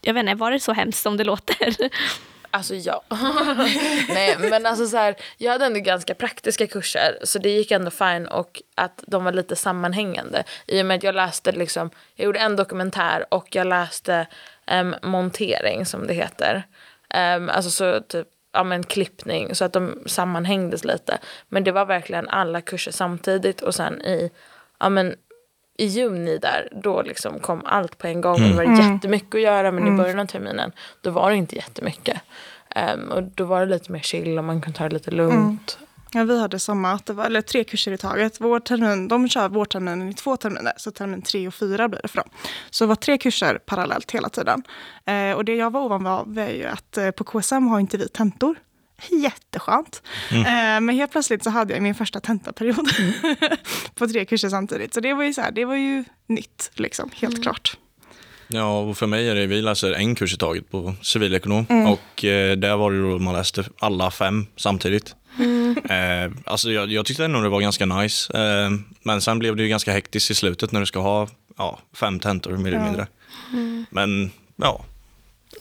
jag 0.00 0.14
vet 0.14 0.20
inte, 0.20 0.34
var 0.34 0.50
det 0.50 0.60
så 0.60 0.72
hemskt 0.72 1.02
som 1.02 1.16
det 1.16 1.24
låter? 1.24 1.76
Alltså 2.50 2.74
ja. 2.74 3.02
Nej 4.08 4.36
men 4.38 4.66
alltså 4.66 4.86
så 4.86 4.96
här, 4.96 5.16
jag 5.36 5.52
hade 5.52 5.66
ändå 5.66 5.80
ganska 5.80 6.14
praktiska 6.14 6.66
kurser 6.66 7.18
så 7.22 7.38
det 7.38 7.50
gick 7.50 7.70
ändå 7.70 7.90
fine 7.90 8.26
och 8.26 8.62
att 8.74 9.04
de 9.06 9.24
var 9.24 9.32
lite 9.32 9.56
sammanhängande. 9.56 10.44
I 10.66 10.82
och 10.82 10.86
med 10.86 10.96
att 10.96 11.02
jag 11.02 11.14
läste 11.14 11.52
liksom, 11.52 11.90
jag 12.14 12.24
gjorde 12.24 12.38
en 12.38 12.56
dokumentär 12.56 13.26
och 13.28 13.48
jag 13.50 13.66
läste 13.66 14.26
um, 14.70 14.94
montering 15.02 15.86
som 15.86 16.06
det 16.06 16.14
heter. 16.14 16.62
Um, 17.14 17.48
alltså 17.48 17.70
så 17.70 18.00
typ, 18.00 18.28
ja 18.52 18.64
men 18.64 18.82
klippning 18.82 19.54
så 19.54 19.64
att 19.64 19.72
de 19.72 20.02
sammanhängdes 20.06 20.84
lite. 20.84 21.18
Men 21.48 21.64
det 21.64 21.72
var 21.72 21.84
verkligen 21.84 22.28
alla 22.28 22.60
kurser 22.60 22.92
samtidigt 22.92 23.62
och 23.62 23.74
sen 23.74 24.02
i, 24.02 24.30
ja 24.80 24.88
men 24.88 25.14
i 25.78 25.86
juni 25.86 26.38
där, 26.38 26.68
då 26.82 27.02
liksom 27.02 27.38
kom 27.38 27.62
allt 27.64 27.98
på 27.98 28.06
en 28.06 28.20
gång. 28.20 28.34
Och 28.34 28.48
det 28.48 28.54
var 28.56 28.92
jättemycket 28.92 29.34
att 29.34 29.40
göra 29.40 29.72
men 29.72 29.94
i 29.94 29.96
början 29.96 30.18
av 30.18 30.26
terminen 30.26 30.72
då 31.00 31.10
var 31.10 31.30
det 31.30 31.36
inte 31.36 31.56
jättemycket. 31.56 32.20
Um, 32.94 33.08
och 33.08 33.22
då 33.22 33.44
var 33.44 33.60
det 33.60 33.66
lite 33.66 33.92
mer 33.92 34.00
chill 34.00 34.38
och 34.38 34.44
man 34.44 34.60
kunde 34.60 34.78
ta 34.78 34.84
det 34.88 34.94
lite 34.94 35.10
lugnt. 35.10 35.78
Ja, 36.12 36.24
vi 36.24 36.40
hade 36.40 36.58
samma, 36.58 36.92
att 36.92 37.06
det 37.06 37.12
var, 37.12 37.24
eller 37.24 37.40
tre 37.40 37.64
kurser 37.64 37.92
i 37.92 37.98
taget. 37.98 38.40
Vår 38.40 38.60
termin, 38.60 39.08
de 39.08 39.28
kör 39.28 39.48
vårterminen 39.48 40.08
i 40.08 40.14
två 40.14 40.36
terminer, 40.36 40.72
så 40.76 40.90
termin 40.90 41.22
tre 41.22 41.48
och 41.48 41.54
fyra 41.54 41.88
blir 41.88 42.00
det 42.02 42.08
för 42.08 42.16
dem. 42.16 42.28
Så 42.70 42.84
det 42.84 42.88
var 42.88 42.94
tre 42.94 43.18
kurser 43.18 43.58
parallellt 43.66 44.10
hela 44.10 44.28
tiden. 44.28 44.62
Eh, 45.04 45.36
och 45.36 45.44
det 45.44 45.54
jag 45.54 45.72
var 45.72 45.80
ovan 45.80 46.04
var, 46.04 46.24
var 46.26 46.48
ju 46.48 46.64
att 46.64 46.98
eh, 46.98 47.10
på 47.10 47.24
KSM 47.24 47.66
har 47.68 47.80
inte 47.80 47.96
vi 47.96 48.08
tentor. 48.08 48.56
Jätteskönt. 49.10 50.02
Eh, 50.30 50.44
men 50.80 50.88
helt 50.88 51.12
plötsligt 51.12 51.44
så 51.44 51.50
hade 51.50 51.74
jag 51.74 51.82
min 51.82 51.94
första 51.94 52.20
tentaperiod 52.20 52.88
på 53.94 54.06
tre 54.08 54.24
kurser 54.24 54.48
samtidigt. 54.48 54.94
Så 54.94 55.00
det 55.00 55.14
var 55.14 55.24
ju, 55.24 55.34
så 55.34 55.40
här, 55.40 55.50
det 55.50 55.64
var 55.64 55.74
ju 55.76 56.04
nytt, 56.26 56.70
liksom, 56.74 57.10
helt 57.14 57.42
klart. 57.42 57.76
Ja, 58.48 58.78
och 58.80 58.98
för 58.98 59.06
mig 59.06 59.28
är 59.28 59.34
det, 59.34 59.46
vi 59.46 59.62
läser 59.62 59.92
en 59.92 60.14
kurs 60.14 60.34
i 60.34 60.36
taget 60.36 60.70
på 60.70 60.94
civilekonom 61.02 61.66
Mm. 61.68 61.86
och 61.86 62.24
eh, 62.24 62.56
där 62.56 62.76
var 62.76 62.90
det 62.92 63.02
då 63.02 63.18
man 63.18 63.34
läste 63.34 63.64
alla 63.78 64.10
fem 64.10 64.46
samtidigt. 64.56 65.14
Eh, 65.90 66.32
alltså 66.46 66.70
jag, 66.70 66.88
jag 66.92 67.06
tyckte 67.06 67.24
ändå 67.24 67.40
det 67.40 67.48
var 67.48 67.60
ganska 67.60 67.86
nice, 67.86 68.38
eh, 68.38 68.70
men 69.02 69.20
sen 69.20 69.38
blev 69.38 69.56
det 69.56 69.62
ju 69.62 69.68
ganska 69.68 69.92
hektiskt 69.92 70.30
i 70.30 70.34
slutet 70.34 70.72
när 70.72 70.80
du 70.80 70.86
ska 70.86 70.98
ha 71.00 71.28
ja, 71.58 71.78
fem 71.94 72.20
tentor 72.20 72.56
mer 72.56 72.72
eller 72.72 72.84
mindre. 72.84 73.06
Men 73.90 74.30
ja, 74.56 74.84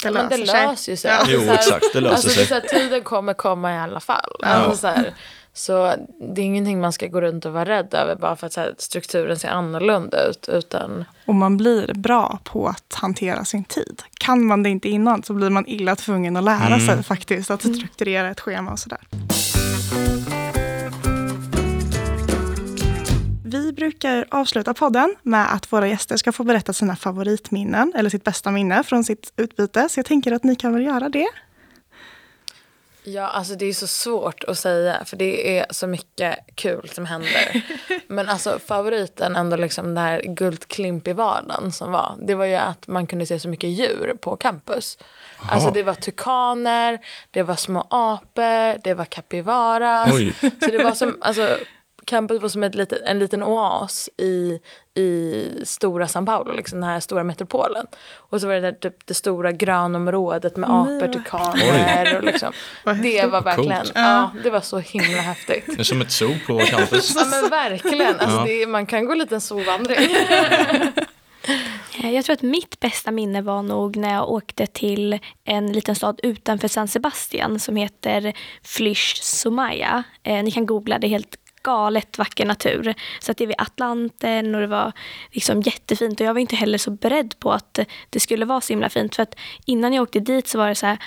Det 0.04 0.12
men 0.12 0.30
det 0.30 0.38
löser 0.38 0.46
sig. 0.54 0.68
löser 0.68 0.92
ju 0.92 0.98
sig. 0.98 1.12
Ja. 1.12 1.18
Alltså, 1.18 1.34
Jo, 1.34 1.42
här- 1.42 1.54
exakt, 1.54 1.86
det 1.94 2.02
löser 2.02 2.16
alltså, 2.16 2.30
sig. 2.30 2.38
Det 2.38 2.56
är 2.56 2.62
så 2.62 2.76
här, 2.76 2.80
tiden 2.82 3.04
kommer 3.04 3.34
komma 3.34 3.74
i 3.76 3.78
alla 3.78 4.00
fall. 4.00 4.32
Alltså, 4.44 4.78
så, 4.78 4.88
här, 4.88 5.14
så 5.54 5.94
det 6.36 6.42
är 6.42 6.46
ingenting 6.46 6.80
man 6.80 6.94
ska 6.94 7.08
gå 7.08 7.22
runt 7.22 7.46
och 7.46 7.54
vara 7.54 7.66
rädd 7.66 7.94
över 7.94 8.16
bara 8.16 8.36
för 8.36 8.48
att 8.48 8.54
så 8.54 8.60
här, 8.62 8.76
strukturen 8.78 9.40
ser 9.40 9.50
annorlunda 9.50 10.24
ut. 10.28 10.50
Utan, 10.50 11.06
Och 11.26 11.36
man 11.36 11.58
blir 11.58 11.94
bra 11.94 12.40
på 12.44 12.68
att 12.68 12.94
hantera 12.94 13.46
sin 13.46 13.64
tid. 13.64 14.02
Kan 14.20 14.46
man 14.46 14.64
det 14.64 14.70
inte 14.70 14.90
innan 14.90 15.24
så 15.24 15.34
blir 15.34 15.50
man 15.50 15.66
illa 15.68 15.96
tvungen 15.96 16.38
att 16.38 16.44
lära 16.44 16.80
sig 16.80 17.04
faktiskt 17.04 17.52
att 17.52 17.62
strukturera 17.62 18.30
ett 18.32 18.40
schema 18.40 18.72
och 18.72 18.80
sådär. 18.80 19.00
Brukar 23.86 24.26
avsluta 24.32 24.74
podden 24.74 25.16
med 25.22 25.54
att 25.54 25.74
våra 25.74 25.88
gäster 25.88 26.18
ska 26.18 26.32
få 26.32 26.44
berätta 26.44 26.74
sina 26.74 26.96
favoritminnen 26.96 27.94
eller 27.96 28.10
sitt 28.10 28.24
bästa 28.24 28.52
minne 28.52 28.84
från 28.84 29.04
sitt 29.04 29.34
utbyte. 29.38 29.90
Så 29.90 30.00
jag 30.00 30.06
tänker 30.06 30.32
att 30.32 30.44
ni 30.44 30.56
kan 30.56 30.74
väl 30.74 30.86
göra 30.86 31.10
det. 31.10 31.28
Ja, 33.04 33.28
alltså 33.28 33.56
det 33.56 33.66
är 33.66 33.74
så 33.74 33.88
svårt 33.88 34.44
att 34.44 34.60
säga 34.60 35.06
för 35.06 35.18
det 35.18 35.60
är 35.60 35.66
så 35.70 35.88
mycket 35.88 36.40
kul 36.56 36.90
som 36.90 37.06
händer. 37.06 37.64
Men 38.08 38.30
alltså 38.30 38.60
favoriten 38.68 39.36
ändå 39.36 39.58
liksom 39.58 39.96
det 39.96 40.02
här 40.02 40.22
guldklimp 40.22 41.08
i 41.08 41.14
vardagen 41.14 41.72
som 41.72 41.92
var. 41.92 42.16
Det 42.22 42.36
var 42.36 42.46
ju 42.46 42.56
att 42.56 42.88
man 42.88 43.08
kunde 43.08 43.26
se 43.26 43.40
så 43.40 43.50
mycket 43.50 43.70
djur 43.70 44.18
på 44.22 44.36
campus. 44.36 44.98
Alltså 45.50 45.72
det 45.72 45.84
var 45.84 45.94
tukaner, 45.94 47.00
det 47.32 47.44
var 47.44 47.56
små 47.56 47.88
apor, 47.90 48.82
det 48.84 48.94
var 48.94 49.06
kapivaras. 49.06 50.14
Oj. 50.14 50.34
Så 50.42 50.72
det 50.72 50.84
var 50.84 50.92
som, 50.92 51.18
alltså 51.22 51.58
campus 52.06 52.42
var 52.42 52.50
som 52.50 52.64
ett 52.64 52.76
litet, 52.76 53.02
en 53.06 53.20
liten 53.20 53.44
oas 53.44 54.10
i, 54.18 54.60
i 55.02 55.44
stora 55.64 56.06
São 56.06 56.26
Paulo, 56.26 56.54
liksom 56.54 56.80
den 56.82 56.90
här 56.90 57.00
stora 57.00 57.24
metropolen. 57.24 57.86
Och 58.16 58.42
så 58.42 58.48
var 58.48 58.54
det 58.54 58.60
där, 58.62 58.72
typ, 58.72 59.06
det 59.06 59.14
stora 59.14 59.52
grönområdet 59.52 60.58
med 60.58 60.70
apor, 60.70 61.14
tukaner 61.14 62.18
och 62.18 62.24
liksom. 62.24 62.52
Det 63.04 63.26
var 63.26 63.42
verkligen, 63.42 63.78
Coolt. 63.82 63.92
ja, 63.96 64.32
det 64.44 64.50
var 64.50 64.62
så 64.62 64.80
himla 64.80 65.22
häftigt. 65.22 65.64
Det 65.68 65.80
är 65.80 65.84
som 65.84 66.02
ett 66.02 66.12
zoo 66.12 66.36
på 66.48 66.60
campus. 66.60 67.14
Ja 67.16 67.26
men 67.26 67.50
verkligen, 67.50 68.20
alltså, 68.20 68.38
Ja. 68.38 68.44
det, 68.46 68.62
är- 68.64 68.68
man 68.68 68.86
kan 68.86 69.06
gå 69.06 69.12
en 69.12 69.18
liten 69.18 69.42
zoovandring. 69.42 69.98
Eh, 72.04 72.12
Jag 72.12 72.26
tror 72.26 72.34
att 72.34 72.42
mitt 72.42 72.80
bästa 72.80 73.12
minne 73.12 73.42
var 73.42 73.62
nog 73.62 73.96
när 73.98 74.14
jag 74.14 74.30
åkte 74.30 74.66
till 74.66 75.20
en 75.44 75.72
liten 75.74 75.96
stad 75.96 76.20
utanför 76.24 76.68
San 76.68 76.88
Sebastian 76.88 77.60
som 77.60 77.76
heter 77.76 78.34
Flysch 78.64 79.18
Sumaya. 79.24 80.04
Eh, 80.24 80.44
ni 80.44 80.52
kan 80.52 80.66
googla, 80.66 81.00
det 81.00 81.08
är 81.08 81.10
helt 81.10 81.36
galet 81.66 82.18
vacker 82.18 82.46
natur. 82.46 82.94
Så 83.20 83.32
att 83.32 83.38
det 83.38 83.44
är 83.44 83.48
vid 83.48 83.62
Atlanten 83.62 84.56
och 84.56 84.62
det 84.62 84.68
var 84.68 84.92
liksom 85.32 85.62
jättefint. 85.62 86.20
Och 86.20 86.26
jag 86.26 86.34
var 86.34 86.42
inte 86.42 86.56
heller 86.56 86.78
så 86.78 86.92
beredd 86.92 87.40
på 87.40 87.52
att 87.52 87.80
det 88.10 88.20
skulle 88.20 88.46
vara 88.46 88.62
så 88.62 88.74
himla 88.74 88.90
fint. 88.90 89.16
För 89.16 89.24
att 89.24 89.36
innan 89.66 89.94
jag 89.94 90.04
åkte 90.04 90.20
dit 90.20 90.48
så 90.48 90.58
var 90.58 90.68
det 90.68 90.76
så 90.76 90.86
här 90.86 90.98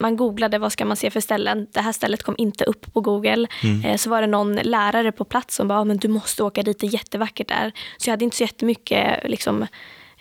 man 0.00 0.16
googlade 0.16 0.58
vad 0.58 0.72
ska 0.72 0.84
man 0.84 0.96
se 0.96 1.10
för 1.10 1.20
ställen. 1.20 1.66
Det 1.72 1.80
här 1.80 1.92
stället 1.92 2.22
kom 2.22 2.34
inte 2.38 2.64
upp 2.64 2.92
på 2.92 3.00
Google. 3.00 3.46
Eh, 3.84 3.96
så 3.96 4.10
var 4.10 4.20
det 4.20 4.26
någon 4.26 4.54
lärare 4.54 5.12
på 5.12 5.24
plats 5.24 5.56
som 5.56 5.68
bara, 5.68 5.78
"Ja, 5.78 5.84
men 5.84 5.96
du 5.96 6.08
måste 6.08 6.42
åka 6.42 6.62
dit, 6.62 6.78
det 6.78 6.86
är 6.86 6.94
jättevackert 6.94 7.48
där. 7.48 7.72
Så 7.96 8.08
jag 8.08 8.12
hade 8.12 8.24
inte 8.24 8.36
så 8.36 8.42
jättemycket, 8.42 9.30
liksom, 9.30 9.66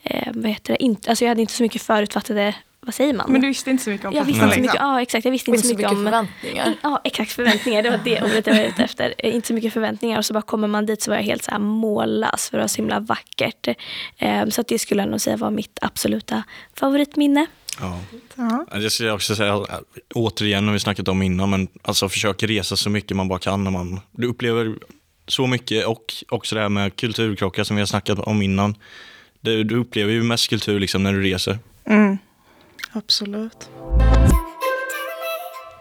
eh, 0.03 0.27
vad 0.33 0.49
heter 0.51 0.73
det? 0.73 0.83
Inte, 0.83 1.09
alltså 1.09 1.25
jag 1.25 1.29
hade 1.29 1.41
inte 1.41 1.53
så 1.53 1.63
mycket 1.63 1.81
förutfattade, 1.81 2.55
vad 2.85 2.93
säger 2.95 3.13
man? 3.13 3.31
Men 3.31 3.41
du 3.41 3.47
visste 3.47 3.69
inte 3.71 3.83
så 3.83 3.89
mycket 3.89 4.07
om 4.07 4.13
jag 4.13 4.25
visste 4.25 4.43
inte 4.43 4.55
så 4.55 4.61
mycket, 4.61 4.75
ja 4.75 5.01
exakt, 5.01 5.25
jag 5.25 5.31
visste 5.31 5.51
inte 5.51 5.63
så 5.63 5.75
mycket, 5.75 5.91
om 5.91 6.03
förväntningar. 6.05 6.73
Ja, 6.81 7.01
exakt. 7.03 7.31
Förväntningar. 7.31 7.83
Det 7.83 7.89
var 7.89 7.99
det 8.03 8.21
ordet 8.23 8.47
jag 8.47 8.53
var 8.55 8.61
ute 8.63 8.83
efter. 8.83 9.13
Eh, 9.17 9.35
Inte 9.35 9.47
så 9.47 9.53
mycket 9.53 9.73
förväntningar. 9.73 10.17
Och 10.17 10.25
så 10.25 10.33
bara 10.33 10.41
kommer 10.41 10.67
man 10.67 10.85
dit 10.85 11.01
så 11.01 11.11
var 11.11 11.15
jag 11.17 11.23
helt 11.23 11.43
så 11.43 11.51
här 11.51 11.59
mållös 11.59 12.49
för 12.49 12.57
det 12.57 12.63
var 12.63 12.67
så 12.67 12.77
himla 12.77 12.99
vackert. 12.99 13.67
Eh, 14.17 14.47
Så 14.47 14.61
att 14.61 14.67
det 14.67 14.79
skulle 14.79 15.01
jag 15.01 15.09
nog 15.09 15.21
säga 15.21 15.37
var 15.37 15.51
mitt 15.51 15.79
absoluta 15.81 16.43
favoritminne. 16.73 17.45
Ja. 17.79 17.99
Ja. 18.35 18.89
Skulle 18.89 19.09
jag 19.09 19.15
också 19.15 19.35
säga, 19.35 19.53
äh, 19.53 19.63
återigen 20.15 20.65
har 20.65 20.73
vi 20.73 20.79
snackat 20.79 21.07
om 21.07 21.21
innan, 21.21 21.49
men 21.49 21.67
alltså 21.81 22.09
försök 22.09 22.43
resa 22.43 22.75
så 22.77 22.89
mycket 22.89 23.17
man 23.17 23.27
bara 23.27 23.39
kan. 23.39 23.63
När 23.63 23.71
man, 23.71 23.99
du 24.11 24.27
upplever 24.27 24.75
så 25.27 25.47
mycket 25.47 25.85
och 25.85 26.13
också 26.29 26.55
det 26.55 26.61
här 26.61 26.69
med 26.69 26.95
kulturkrockar 26.95 27.63
som 27.63 27.75
vi 27.75 27.81
har 27.81 27.87
snackat 27.87 28.19
om 28.19 28.41
innan. 28.41 28.75
Du, 29.41 29.63
du 29.63 29.75
upplever 29.77 30.13
ju 30.13 30.23
mest 30.23 30.49
kultur 30.49 30.79
liksom 30.79 31.03
när 31.03 31.13
du 31.13 31.21
reser. 31.21 31.59
Mm. 31.85 32.17
Absolut. 32.93 33.69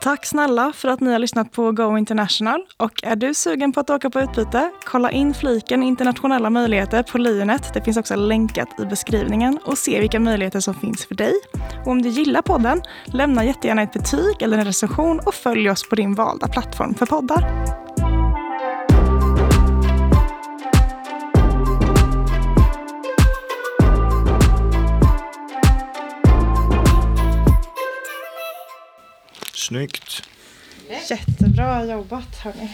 Tack 0.03 0.27
snälla 0.27 0.73
för 0.73 0.89
att 0.89 1.01
ni 1.01 1.13
har 1.13 1.19
lyssnat 1.19 1.53
på 1.53 1.73
Go 1.73 1.99
International. 1.99 2.65
Och 2.77 3.05
är 3.05 3.17
du 3.17 3.35
sugen 3.35 3.73
på 3.73 3.81
att 3.81 3.91
åka 3.91 4.11
på 4.11 4.21
utbyte? 4.21 4.71
Kolla 4.85 5.11
in 5.11 5.35
fliken 5.35 5.83
internationella 5.83 6.51
möjligheter 6.51 7.03
på 7.03 7.19
Lionet. 7.19 7.75
Det 7.75 7.83
finns 7.83 7.97
också 7.97 8.17
länkat 8.17 8.69
i 8.81 8.85
beskrivningen 8.85 9.59
och 9.65 9.79
se 9.79 10.01
vilka 10.01 10.21
möjligheter 10.21 10.61
som 10.61 10.75
finns 10.75 11.07
för 11.07 11.15
dig. 11.15 11.33
Och 11.85 11.91
om 11.91 12.03
du 12.03 12.09
gillar 12.09 12.43
podden, 12.43 12.83
lämna 13.07 13.45
jättegärna 13.45 13.83
ett 13.83 13.93
betyg 13.93 14.43
eller 14.43 14.59
en 14.59 14.65
recension 14.65 15.21
och 15.27 15.35
följ 15.35 15.71
oss 15.71 15.89
på 15.89 15.97
din 15.97 16.15
valda 16.15 16.49
plattform 16.49 16.95
för 16.95 17.07
poddar. 17.07 17.90
Snyggt. 29.71 30.23
Jättebra 31.11 31.85
jobbat 31.85 32.37
hörni. 32.37 32.71